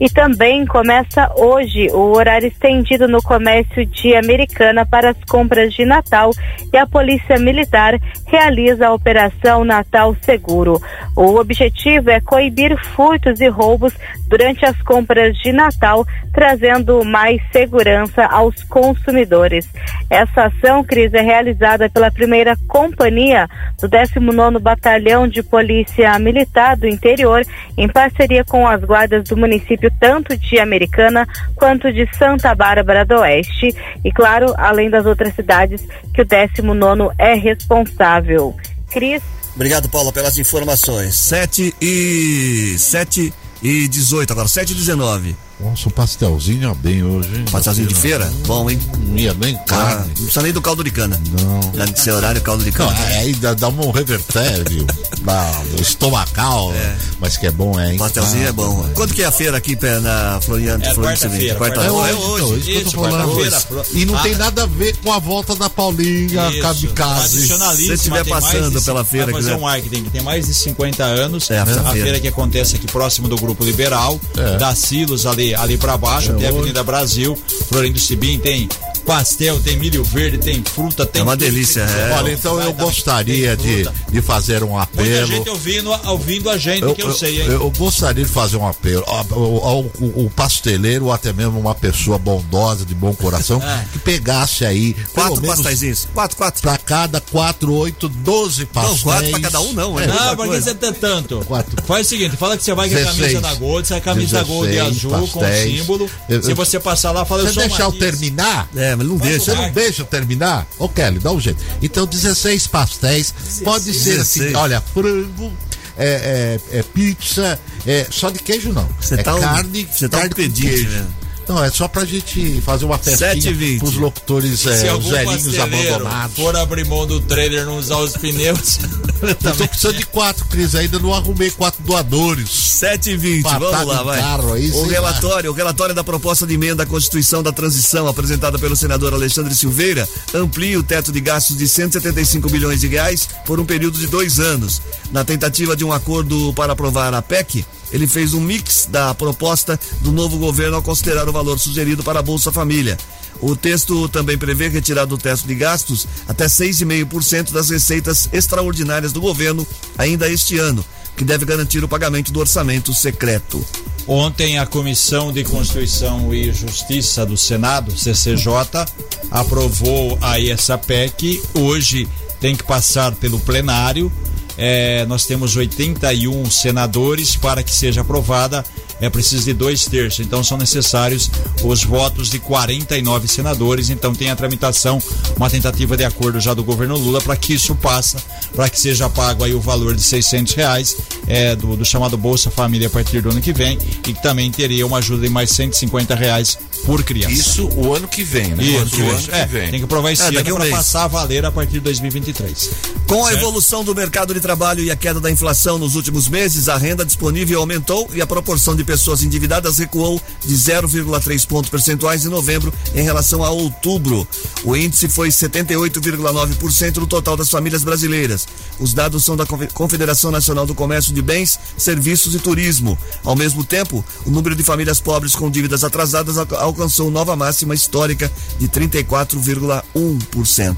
[0.04, 5.86] E também começa hoje o horário estendido no comércio de Americana para as compras de
[5.86, 6.32] Natal
[6.74, 7.98] e a Polícia Militar
[8.28, 10.78] realiza a Operação Natal Seguro.
[11.16, 13.94] O objetivo é coibir furtos e roubos
[14.28, 19.72] durante as compras de Natal, trazendo mais segurança aos consumidores.
[20.10, 23.48] Essa ação, Cris, é realizada pela primeira companhia
[23.80, 27.42] do 19º Batalhão de Polícia Militar do Interior,
[27.78, 33.16] em parceria com as guardas do município tanto de Americana quanto de Santa Bárbara do
[33.16, 33.76] Oeste.
[34.04, 38.56] E, claro, além das outras cidades que o 19º é responsável.
[38.92, 39.22] Cris.
[39.56, 41.16] Obrigado, Paula, pelas informações.
[41.16, 45.36] 7 e 7 e 18, agora 7 e 19.
[45.64, 47.46] Nossa, o pastelzinho ia bem hoje, hein?
[47.50, 48.30] Pastelzinho de feira?
[48.46, 48.78] Bom, hein?
[49.16, 50.00] Ia bem caro.
[50.02, 51.20] Ah, não precisa nem do caldo de cana.
[51.42, 51.74] Não.
[51.74, 52.92] Já de ser horário, caldo de cana.
[52.92, 54.86] Não, aí dá, dá um revertério
[55.80, 56.96] estomacal, é.
[57.20, 57.98] mas que é bom, é, hein?
[57.98, 58.76] Pastelzinho ah, é bom.
[58.76, 58.90] bom.
[58.94, 60.84] Quanto que é a feira aqui na Floriano?
[60.84, 61.56] É quarta-feira.
[61.56, 62.10] Quarta é hoje.
[62.10, 62.72] É hoje.
[62.72, 63.86] Então, isso, quarta-feira.
[63.94, 64.22] E não ah.
[64.22, 67.48] tem nada a ver com a volta da Paulinha, Kamikaze.
[67.48, 69.32] Se você estiver passando pela feira.
[69.32, 71.50] Vai fazer um marketing que tem mais de 50 anos.
[71.50, 74.58] É, a, a feira que acontece aqui próximo do Grupo Liberal, é.
[74.58, 77.38] da Silos ali, ali pra baixo, é até a Avenida Brasil.
[77.70, 78.68] Florindo Sibim tem
[79.04, 81.22] pastel, tem milho verde, tem fruta, tem.
[81.22, 82.14] É uma delícia, é.
[82.14, 85.08] Olha, então eu gostaria de, de fazer um apelo.
[85.08, 87.48] Muita gente ouvindo, ouvindo a gente, eu, que eu, eu sei, hein?
[87.48, 92.18] Eu, gostaria de fazer um apelo ao, ao, ao, pasteleiro ou até mesmo uma pessoa
[92.18, 93.86] bondosa, de bom coração, é.
[93.92, 94.96] que pegasse aí.
[95.14, 96.62] Quatro pastéis, quatro, quatro.
[96.62, 98.98] Pra cada quatro, oito, doze pastéis.
[98.98, 100.00] Não, quatro pra cada um, não.
[100.00, 101.44] É, não, por que você tem tanto?
[101.46, 101.84] Quatro.
[101.86, 104.44] Faz o seguinte, fala que você vai com a camisa da Gold, sai a camisa
[104.44, 105.32] 16 Gold e azul pastéis.
[105.32, 106.10] com o símbolo.
[106.30, 108.70] Eu, Se você passar lá, fala, eu sou deixar eu terminar?
[108.76, 109.40] É, É, mas não deixa.
[109.40, 110.68] Você não deixa terminar?
[110.78, 111.62] Ô, Kelly, dá um jeito.
[111.82, 113.34] Então, 16 pastéis.
[113.64, 115.52] Pode ser assim, olha, frango,
[115.98, 118.88] é, é, é, pizza, é, só de queijo não.
[119.00, 121.08] Você é tá carne, um, você tá carne um pedinte, né?
[121.48, 126.36] Não, é só pra gente fazer uma festinha pros locutores, é, os velhinhos abandonados.
[126.36, 128.80] for abrir mão do trailer não usar os pneus.
[129.22, 132.50] Eu tô precisando de quatro, Cris, ainda não arrumei quatro doadores.
[132.50, 134.20] 7 e 20 vamos lá, vai.
[134.20, 138.60] Carro, aí, o relatório, o relatório da proposta de emenda à Constituição da Transição apresentada
[138.60, 143.60] pelo senador Alexandre Silveira amplia o teto de gastos de 175 bilhões de reais por
[143.60, 144.82] um período de dois anos.
[145.12, 149.80] Na tentativa de um acordo para aprovar a PEC, ele fez um mix da proposta
[150.02, 152.98] do novo governo ao considerar o valor sugerido para a Bolsa Família.
[153.40, 159.22] O texto também prevê retirar do teto de gastos até 6,5% das receitas extraordinárias do
[159.22, 159.66] governo
[159.98, 160.84] ainda este ano,
[161.16, 163.64] que deve garantir o pagamento do orçamento secreto.
[164.08, 168.86] Ontem a Comissão de Constituição e Justiça do Senado, CCJ,
[169.30, 171.42] aprovou aí essa PEC.
[171.54, 172.08] Hoje
[172.40, 174.12] tem que passar pelo plenário
[174.58, 178.64] é, nós temos 81 senadores para que seja aprovada
[179.02, 180.26] é preciso de dois terços.
[180.26, 181.30] Então são necessários
[181.64, 183.90] os votos de 49 senadores.
[183.90, 185.02] Então tem a tramitação,
[185.36, 188.18] uma tentativa de acordo já do governo Lula para que isso passe,
[188.56, 190.98] para que seja pago aí o valor de 600 reais
[191.28, 193.78] é, do, do chamado Bolsa Família a partir do ano que vem
[194.08, 197.34] e que também teria uma ajuda de mais 150 reais por criança.
[197.34, 198.64] Isso o ano que vem, né?
[198.64, 199.72] Isso, o ano que é, vem.
[199.72, 202.72] Tem que aprovar esse é, ano para passar a valer a partir de 2023.
[203.08, 206.68] Com a evolução do mercado de trabalho e a queda da inflação nos últimos meses,
[206.70, 212.26] a renda disponível aumentou e a proporção de pessoas endividadas recuou de 0,3 pontos percentuais
[212.26, 214.28] em novembro em relação a outubro.
[214.64, 218.48] O índice foi 78,9% do total das famílias brasileiras.
[218.80, 222.98] Os dados são da Confederação Nacional do Comércio de Bens, Serviços e Turismo.
[223.24, 226.38] Ao mesmo tempo, o número de famílias pobres com dívidas atrasadas
[226.74, 230.78] alcançou nova máxima histórica de 34,1%.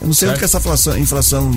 [0.00, 0.36] Eu não sei certo.
[0.36, 1.50] o que essa inflação, inflação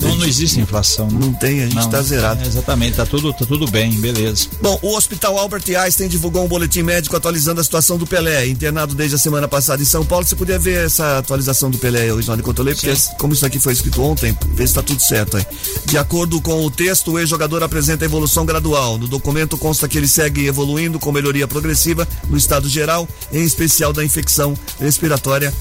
[0.00, 1.08] não, não existe inflação.
[1.10, 2.42] Não, não tem, a gente está zerado.
[2.42, 4.48] É, exatamente, tá tudo, tá tudo bem, beleza.
[4.60, 8.94] Bom, o Hospital Albert Einstein divulgou um boletim médico atualizando a situação do Pelé, internado
[8.94, 10.24] desde a semana passada em São Paulo.
[10.24, 13.10] Você podia ver essa atualização do Pelé hoje na Controlei, porque Sim.
[13.18, 15.46] como isso aqui foi escrito ontem, vê se está tudo certo aí.
[15.86, 18.98] De acordo com o texto, o ex-jogador apresenta evolução gradual.
[18.98, 23.92] No documento consta que ele segue evoluindo com melhoria progressiva no estado geral, em especial
[23.92, 25.52] da infecção respiratória.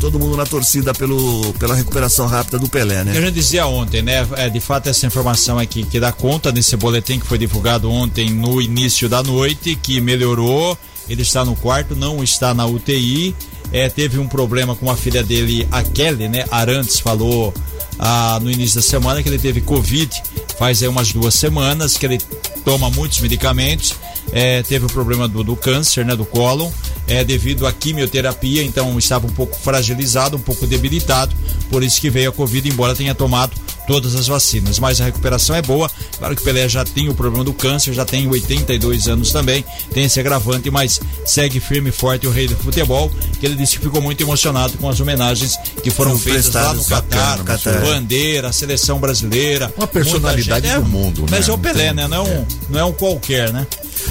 [0.00, 3.16] Todo mundo na torcida pelo, pela recuperação rápida do Pelé, né?
[3.16, 4.26] Eu já dizia ontem, né?
[4.36, 8.30] É, de fato, essa informação aqui que dá conta desse boletim que foi divulgado ontem
[8.30, 10.76] no início da noite, que melhorou.
[11.08, 13.34] Ele está no quarto, não está na UTI.
[13.72, 16.44] É, teve um problema com a filha dele, a Kelly, né?
[16.50, 17.52] Arantes falou
[17.98, 20.10] ah, no início da semana que ele teve Covid,
[20.58, 22.18] faz aí umas duas semanas, que ele
[22.64, 23.94] toma muitos medicamentos.
[24.32, 26.14] É, teve o problema do, do câncer, né?
[26.14, 26.70] Do cólon
[27.08, 31.34] é, devido à quimioterapia, então estava um pouco fragilizado, um pouco debilitado,
[31.70, 33.52] por isso que veio a Covid, embora tenha tomado
[33.88, 34.78] todas as vacinas.
[34.78, 35.90] Mas a recuperação é boa.
[36.18, 40.04] Claro que Pelé já tem o problema do câncer, já tem 82 anos também, tem
[40.04, 43.10] esse agravante, mas segue firme e forte o rei do futebol,
[43.40, 46.84] que ele disse que ficou muito emocionado com as homenagens que foram feitas lá no
[46.84, 47.38] Catar,
[47.80, 49.72] bandeira, a seleção brasileira.
[49.76, 51.52] Uma personalidade do mundo, Mas né?
[51.52, 52.06] é o Pelé, né?
[52.06, 53.66] Não é um, não é um qualquer, né?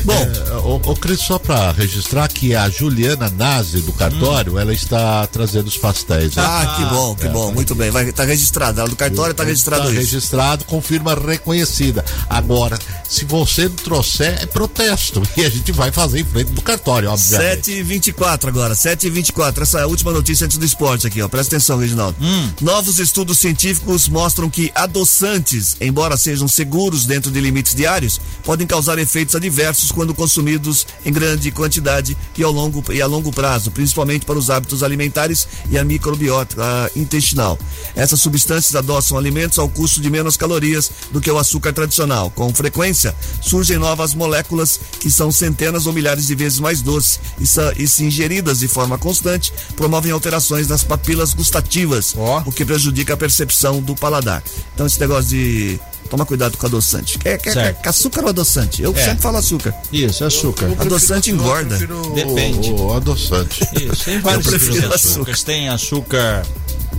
[0.07, 4.59] Bom, é, o, o Cris, só para registrar que a Juliana Nazi do cartório, hum.
[4.59, 6.33] ela está trazendo os pastéis.
[6.33, 6.43] Né?
[6.45, 7.91] Ah, que bom, que é, bom, muito bem.
[7.91, 9.99] Vai tá registrado, ela do cartório está registrado tá isso.
[9.99, 12.05] registrado, confirma reconhecida.
[12.29, 12.79] Agora,
[13.09, 15.21] se você não trouxer, é protesto.
[15.37, 17.65] E a gente vai fazer em frente do cartório, obviamente.
[17.65, 21.05] 7 e 24 agora, 7 e 24 Essa é a última notícia antes do esporte
[21.05, 21.27] aqui, ó.
[21.27, 22.17] Presta atenção, Reginaldo.
[22.19, 22.49] Hum.
[22.59, 28.97] Novos estudos científicos mostram que adoçantes, embora sejam seguros dentro de limites diários, podem causar
[28.97, 34.27] efeitos adversos quando consumidos em grande quantidade e, ao longo, e a longo prazo, principalmente
[34.27, 37.57] para os hábitos alimentares e a microbiota a intestinal.
[37.95, 42.29] Essas substâncias adoçam alimentos ao custo de menos calorias do que o açúcar tradicional.
[42.29, 47.83] Com frequência, surgem novas moléculas que são centenas ou milhares de vezes mais doces e,
[47.83, 52.37] e se ingeridas de forma constante, promovem alterações nas papilas gustativas, oh.
[52.45, 54.43] o que prejudica a percepção do paladar.
[54.75, 57.19] Então, esse negócio de Toma cuidado com o adoçante.
[57.23, 58.81] É, é, é açúcar ou adoçante?
[58.81, 59.03] Eu é.
[59.03, 59.73] sempre falo açúcar.
[59.91, 60.65] Isso, açúcar.
[60.65, 61.77] Eu, eu adoçante engorda.
[62.13, 62.71] Depende.
[62.71, 63.67] O, o, adoçante.
[63.73, 65.37] Isso, tem vários tipos de açúcar.
[65.45, 66.43] Tem açúcar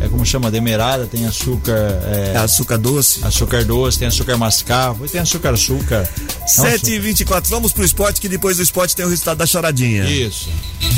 [0.01, 1.73] é como chama, demerara, tem açúcar.
[1.73, 3.25] É, é açúcar doce.
[3.25, 6.09] Açúcar doce, tem açúcar mascavo e tem açúcar açúcar.
[6.47, 10.05] 7 e 24 vamos pro esporte, que depois do esporte tem o resultado da charadinha.
[10.05, 10.49] Isso.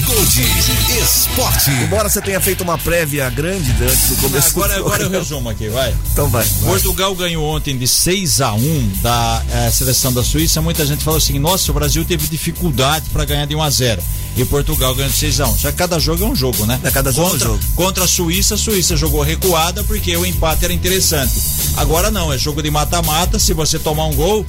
[0.05, 0.41] Gold
[1.03, 1.70] Esporte.
[1.70, 5.49] Embora você tenha feito uma prévia grande antes do começo Agora, do agora eu resumo
[5.49, 5.95] aqui, vai.
[6.12, 6.47] Então vai.
[6.62, 10.61] Portugal ganhou ontem de 6 a 1 da é, seleção da Suíça.
[10.61, 14.03] Muita gente falou assim: nossa, o Brasil teve dificuldade para ganhar de 1 a 0
[14.37, 15.59] e Portugal ganhou de 6x1.
[15.59, 16.81] Só que cada jogo é um jogo, né?
[16.83, 17.64] É cada jogo contra, é um jogo.
[17.74, 21.33] Contra a Suíça, a Suíça jogou recuada porque o empate era interessante.
[21.76, 23.39] Agora não, é jogo de mata-mata.
[23.39, 24.47] Se você tomar um gol,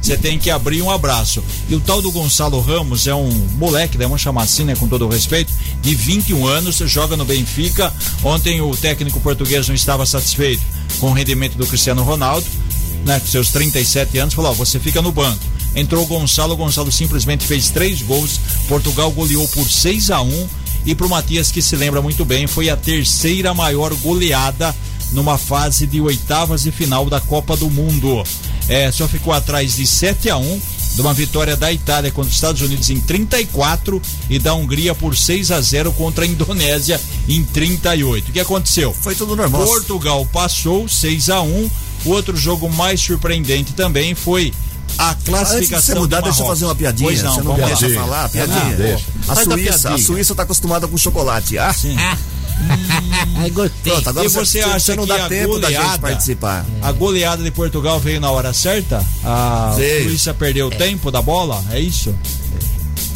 [0.00, 1.42] você tem que abrir um abraço.
[1.68, 4.04] E o tal do Gonçalo Ramos é um moleque, né?
[4.04, 4.76] vamos chamar assim, né?
[4.76, 7.92] Com todo o respeito, de 21 anos, joga no Benfica.
[8.22, 10.62] Ontem o técnico português não estava satisfeito
[11.00, 12.46] com o rendimento do Cristiano Ronaldo,
[13.04, 13.18] né?
[13.18, 15.53] Com seus 37 anos, falou: ó, você fica no banco.
[15.76, 18.40] Entrou o Gonçalo, o Gonçalo simplesmente fez três gols.
[18.68, 20.48] Portugal goleou por 6 a 1
[20.86, 24.74] e pro Matias, que se lembra muito bem, foi a terceira maior goleada
[25.12, 28.22] numa fase de oitavas e final da Copa do Mundo.
[28.68, 30.60] É, só ficou atrás de 7 a 1
[30.94, 34.00] de uma vitória da Itália contra os Estados Unidos em 34
[34.30, 38.28] e da Hungria por 6 a 0 contra a Indonésia em 38.
[38.28, 38.92] O que aconteceu?
[38.92, 39.64] Foi tudo normal.
[39.64, 41.70] Portugal passou 6 a 1.
[42.04, 44.52] O outro jogo mais surpreendente também foi
[44.98, 45.56] a classificação.
[45.56, 47.08] Antes de você mudar, deixa eu fazer uma piadinha.
[47.08, 48.28] Pois não, você não deixa falar?
[48.28, 48.76] Piadinha.
[48.76, 49.04] deixa.
[49.28, 51.58] A Suíça, a Suíça está acostumada com chocolate.
[51.58, 51.96] Ah, sim.
[53.36, 53.92] Ai, gostei.
[53.92, 56.64] Pronto, agora e você, acha você não dá tempo goleada, da gente participar?
[56.80, 59.04] A goleada de Portugal veio na hora certa?
[59.24, 60.04] A veio.
[60.04, 60.76] Suíça perdeu o é.
[60.76, 61.62] tempo da bola?
[61.70, 62.14] É isso?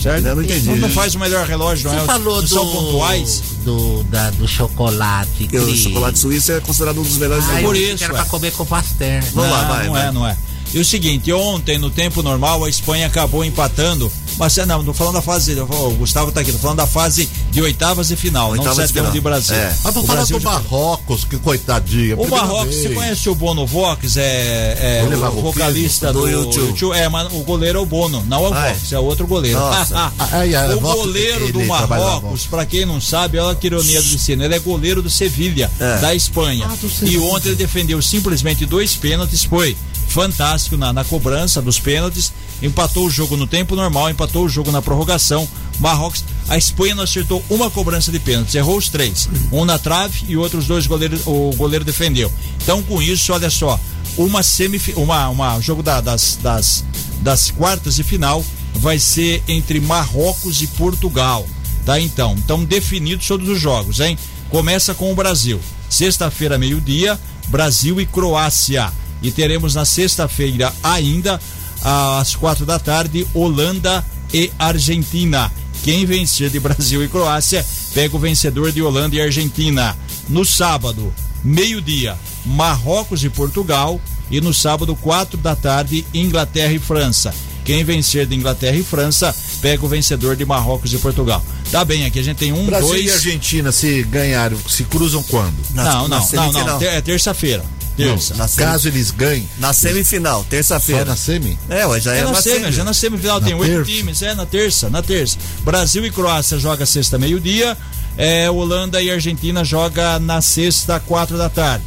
[0.03, 0.27] Certo?
[0.27, 0.71] Eu não entendi.
[0.77, 2.07] Não faz o melhor relógio, você não é?
[2.07, 3.43] falou do, são pontuais?
[3.65, 5.49] Do, da, do chocolate.
[5.53, 7.45] o chocolate suíço é considerado um dos melhores.
[7.49, 8.05] Ah, por isso.
[8.05, 8.17] Era é.
[8.17, 9.21] pra comer com pastel.
[9.35, 9.87] Vamos lá, vai.
[9.87, 10.07] Não vai.
[10.07, 10.37] é, não é.
[10.73, 14.11] E o seguinte, ontem, no tempo normal, a Espanha acabou empatando.
[14.39, 15.59] Mas não, não falando da fase.
[15.59, 19.11] O Gustavo tá aqui, tô falando da fase de oitavas e final, oitavas não sétimo
[19.11, 19.57] de Brasil.
[19.57, 19.75] É.
[19.83, 22.21] Mas tô falando do Marrocos, que coitadinho.
[22.21, 22.83] O Marrocos, vez.
[22.83, 24.17] você conhece o Bono Vox?
[24.17, 26.93] É, é o, vocalista do, do YouTube.
[26.97, 28.95] É, mas o goleiro é o Bono, não é o ah, Vox, é.
[28.95, 29.59] é outro goleiro.
[30.77, 34.45] o goleiro do Marrocos, pra quem não sabe, olha que ironia do destino.
[34.45, 35.99] Ele é goleiro do Sevilha, é.
[35.99, 36.69] da Espanha.
[36.71, 39.77] Ah, e ontem ele defendeu simplesmente dois pênaltis, foi
[40.09, 42.33] fantástico na, na cobrança dos pênaltis,
[42.63, 45.49] empatou o jogo no tempo normal, empatou o jogo na prorrogação.
[45.79, 50.25] Marrocos, a Espanha não acertou uma cobrança de pênaltis, errou os três, um na trave
[50.27, 52.33] e outros dois goleiros, o goleiro defendeu.
[52.63, 53.79] Então com isso, olha só,
[54.17, 56.85] uma semif uma, uma jogo da, das, das,
[57.21, 58.45] das quartas de final
[58.75, 61.47] vai ser entre Marrocos e Portugal,
[61.85, 62.01] tá?
[62.01, 64.19] Então, então definidos todos os jogos, hein?
[64.51, 68.91] Começa com o Brasil, sexta-feira meio-dia, Brasil e Croácia.
[69.23, 71.41] E teremos na sexta-feira ainda,
[71.83, 75.51] às quatro da tarde, Holanda e Argentina.
[75.83, 77.65] Quem vencer de Brasil e Croácia
[77.95, 79.97] pega o vencedor de Holanda e Argentina.
[80.29, 81.13] No sábado,
[81.43, 84.01] meio-dia, Marrocos e Portugal.
[84.31, 87.35] E no sábado, quatro da tarde, Inglaterra e França.
[87.65, 91.43] Quem vencer de Inglaterra e França pega o vencedor de Marrocos e Portugal.
[91.71, 93.07] Tá bem, aqui a gente tem um, Brasil dois.
[93.07, 95.55] e Argentina se ganharam, se cruzam quando?
[95.75, 97.65] Na, não, não, não, não, É terça-feira.
[97.99, 98.35] Terça.
[98.35, 99.49] Não, caso eles ganhem.
[99.59, 101.05] Na semifinal, terça-feira.
[101.05, 101.59] na semi?
[101.69, 102.73] É, ué, já é, é na, na semi, semi.
[102.73, 105.37] Já na semifinal na tem oito times, é na terça, na terça.
[105.65, 107.77] Brasil e Croácia joga sexta meio-dia.
[108.17, 111.85] É, Holanda e Argentina joga na sexta, quatro da tarde.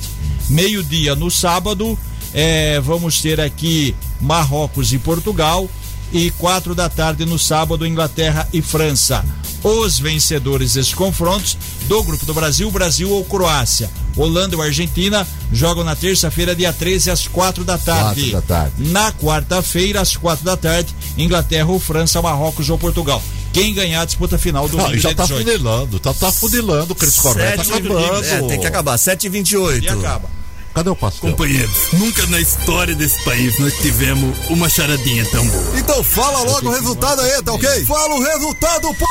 [0.50, 1.98] Meio-dia no sábado,
[2.34, 5.70] é, vamos ter aqui Marrocos e Portugal.
[6.12, 9.24] E quatro da tarde no sábado, Inglaterra e França.
[9.64, 11.56] Os vencedores desses confrontos
[11.88, 13.90] do Grupo do Brasil, Brasil ou Croácia.
[14.16, 18.32] Holanda ou Argentina jogam na terça-feira, dia 13, às quatro da tarde.
[18.32, 18.92] Quatro da tarde.
[18.92, 23.22] Na quarta-feira, às quatro da tarde, Inglaterra ou França, Marrocos ou Portugal.
[23.54, 27.58] Quem ganhar a disputa final do Não, já tá funilando, tá, tá funilando, Cris Correia
[27.58, 28.24] tá acabando.
[28.24, 30.41] É, tem que acabar, 7 e 28 E acaba.
[30.74, 31.32] Cadê o pastel?
[31.32, 35.80] Companheiros, nunca na história desse país nós tivemos uma charadinha tão boa.
[35.80, 37.86] Então fala logo o resultado aí, tá ok?
[37.86, 39.06] Fala o resultado, p...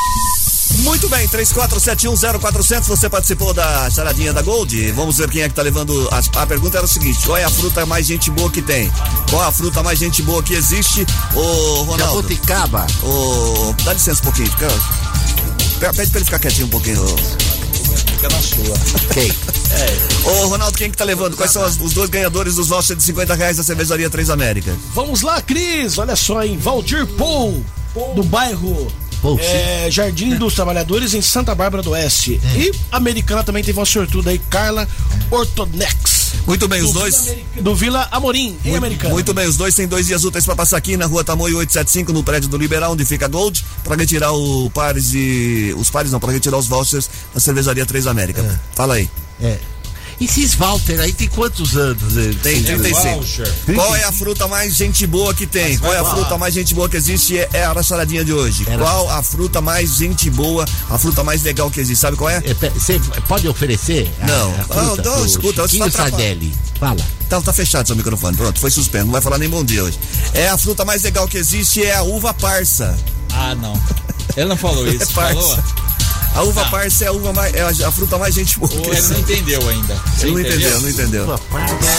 [0.79, 4.93] Muito bem, 34710400, você participou da charadinha da Gold.
[4.93, 6.09] Vamos ver quem é que tá levando.
[6.11, 8.91] A, a, pergunta era o seguinte: qual é a fruta mais gente boa que tem?
[9.29, 11.05] Qual a fruta mais gente boa que existe?
[11.35, 12.23] Ô, Ronaldo.
[12.23, 12.87] Jabuticaba.
[13.03, 14.51] Ô, dá licença um pouquinho.
[15.81, 17.05] Pede pra ele ficar quietinho um pouquinho.
[18.07, 18.77] Fica na sua.
[19.05, 19.60] Ok.
[19.73, 20.29] É.
[20.29, 21.37] Ô, Ronaldo, quem que tá levando?
[21.37, 24.77] Quais são os dois ganhadores dos vouchers de 50 reais da cervejaria Três América?
[24.95, 25.99] Vamos lá, Cris.
[25.99, 27.65] Olha só, em Valdir Paul,
[28.15, 28.91] do bairro
[29.39, 32.41] é, Jardim dos Trabalhadores em Santa Bárbara do Oeste.
[32.55, 32.59] É.
[32.59, 34.89] E a americana também teve uma sortuda aí, Carla
[35.31, 36.21] Ortonex.
[36.47, 37.25] Muito bem, os dois.
[37.25, 39.15] Vila, do Vila Amorim, em muito, Americana.
[39.15, 42.13] Muito bem, os dois têm dois dias úteis para passar aqui na rua Tamoio 875,
[42.13, 45.75] no prédio do Liberal, onde fica Gold, para retirar o pares de.
[45.77, 48.41] Os pares não, para retirar os vouchers da cervejaria Três América.
[48.41, 48.59] É.
[48.75, 49.09] Fala aí.
[49.43, 49.59] É.
[50.21, 52.15] Esses Walter aí tem quantos anos?
[52.15, 52.35] Ele?
[52.35, 53.25] Tem 35.
[53.75, 55.79] Qual é a fruta mais gente boa que tem?
[55.79, 57.39] Qual é a fruta mais gente boa que existe?
[57.39, 58.67] É, é a charadinha de hoje.
[58.67, 62.03] Qual a fruta mais gente boa, a fruta mais legal que existe?
[62.03, 62.43] Sabe qual é?
[62.75, 64.13] Você pode oferecer?
[64.21, 65.63] Não, a, a fruta, não, não escuta.
[65.63, 66.53] Você tá Sardelli.
[66.79, 67.01] Fala.
[67.31, 68.37] Tá, tá fechado seu microfone.
[68.37, 69.07] Pronto, foi suspenso.
[69.07, 69.99] Não vai falar nem bom dia hoje.
[70.35, 72.95] É a fruta mais legal que existe, é a uva parça.
[73.33, 73.73] Ah, não.
[74.37, 75.59] Ele não falou isso, é falou?
[76.35, 76.71] A uva ah.
[76.71, 78.71] parça é a uva mais, é a, fruta mais gente boa.
[78.73, 79.95] Ele não entendeu ainda.
[80.17, 81.25] Você não entendeu, não entendeu.
[81.25, 81.41] Uva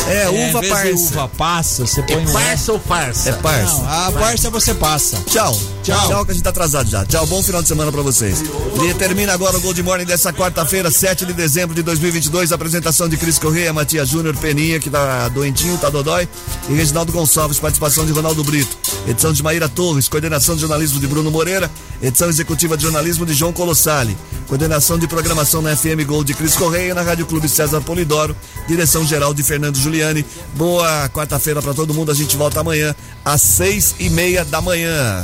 [0.07, 0.93] É, uva é, parça.
[0.93, 2.23] uva passa, você põe.
[2.23, 3.29] É parça ou farsa?
[3.29, 3.77] É parça.
[3.77, 5.17] Não, a parça você passa.
[5.25, 5.57] Tchau.
[5.83, 6.07] Tchau.
[6.07, 7.05] Tchau, que a gente tá atrasado já.
[7.05, 8.41] Tchau, bom final de semana pra vocês.
[8.83, 12.51] E termina agora o Gold Morning dessa quarta-feira, 7 de dezembro de 2022.
[12.51, 16.27] Apresentação de Cris Correia, Matias Júnior, Peninha, que tá doentinho, tá dodói.
[16.69, 18.77] E Reginaldo Gonçalves, participação de Ronaldo Brito.
[19.07, 21.69] Edição de Maíra Torres, coordenação de jornalismo de Bruno Moreira.
[22.01, 24.15] Edição executiva de jornalismo de João Colossali.
[24.51, 28.35] Coordenação de programação na FM Gold de Cris Correia, na Rádio Clube César Polidoro,
[28.67, 30.25] direção geral de Fernando Giuliani.
[30.55, 32.11] Boa quarta-feira para todo mundo.
[32.11, 32.93] A gente volta amanhã
[33.23, 35.23] às seis e meia da manhã.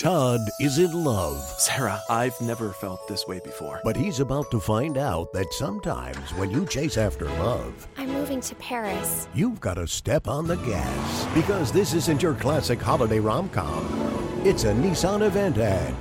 [0.00, 1.38] Todd is in love.
[1.58, 3.82] Sarah, I've never felt this way before.
[3.84, 8.40] But he's about to find out that sometimes when you chase after love, I'm moving
[8.40, 9.28] to Paris.
[9.34, 11.26] You've got to step on the gas.
[11.34, 15.94] Because this isn't your classic holiday rom com, it's a Nissan event ad.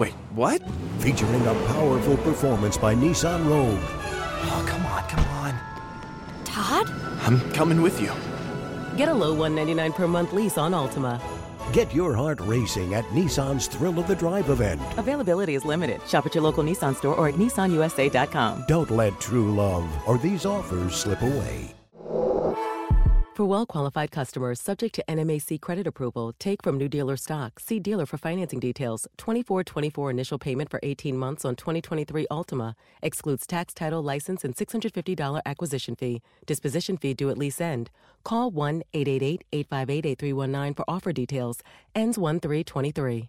[0.00, 0.60] Wait, what?
[0.98, 3.78] Featuring a powerful performance by Nissan Rogue.
[3.80, 5.54] Oh, come on, come on.
[6.44, 6.90] Todd?
[7.20, 8.12] I'm coming with you.
[8.96, 11.22] Get a low 199 per month lease on Altima.
[11.72, 14.80] Get your heart racing at Nissan's Thrill of the Drive event.
[14.98, 16.00] Availability is limited.
[16.06, 18.64] Shop at your local Nissan store or at nissanusa.com.
[18.68, 21.74] Don't let true love or these offers slip away.
[23.34, 27.58] For well qualified customers subject to NMAC credit approval, take from new dealer stock.
[27.58, 29.08] See dealer for financing details.
[29.16, 32.76] 2424 initial payment for 18 months on 2023 Ultima.
[33.02, 36.22] Excludes tax, title, license, and $650 acquisition fee.
[36.46, 37.90] Disposition fee due at lease end.
[38.22, 41.58] Call 1 888 858 8319 for offer details.
[41.92, 43.22] Ends 1 323.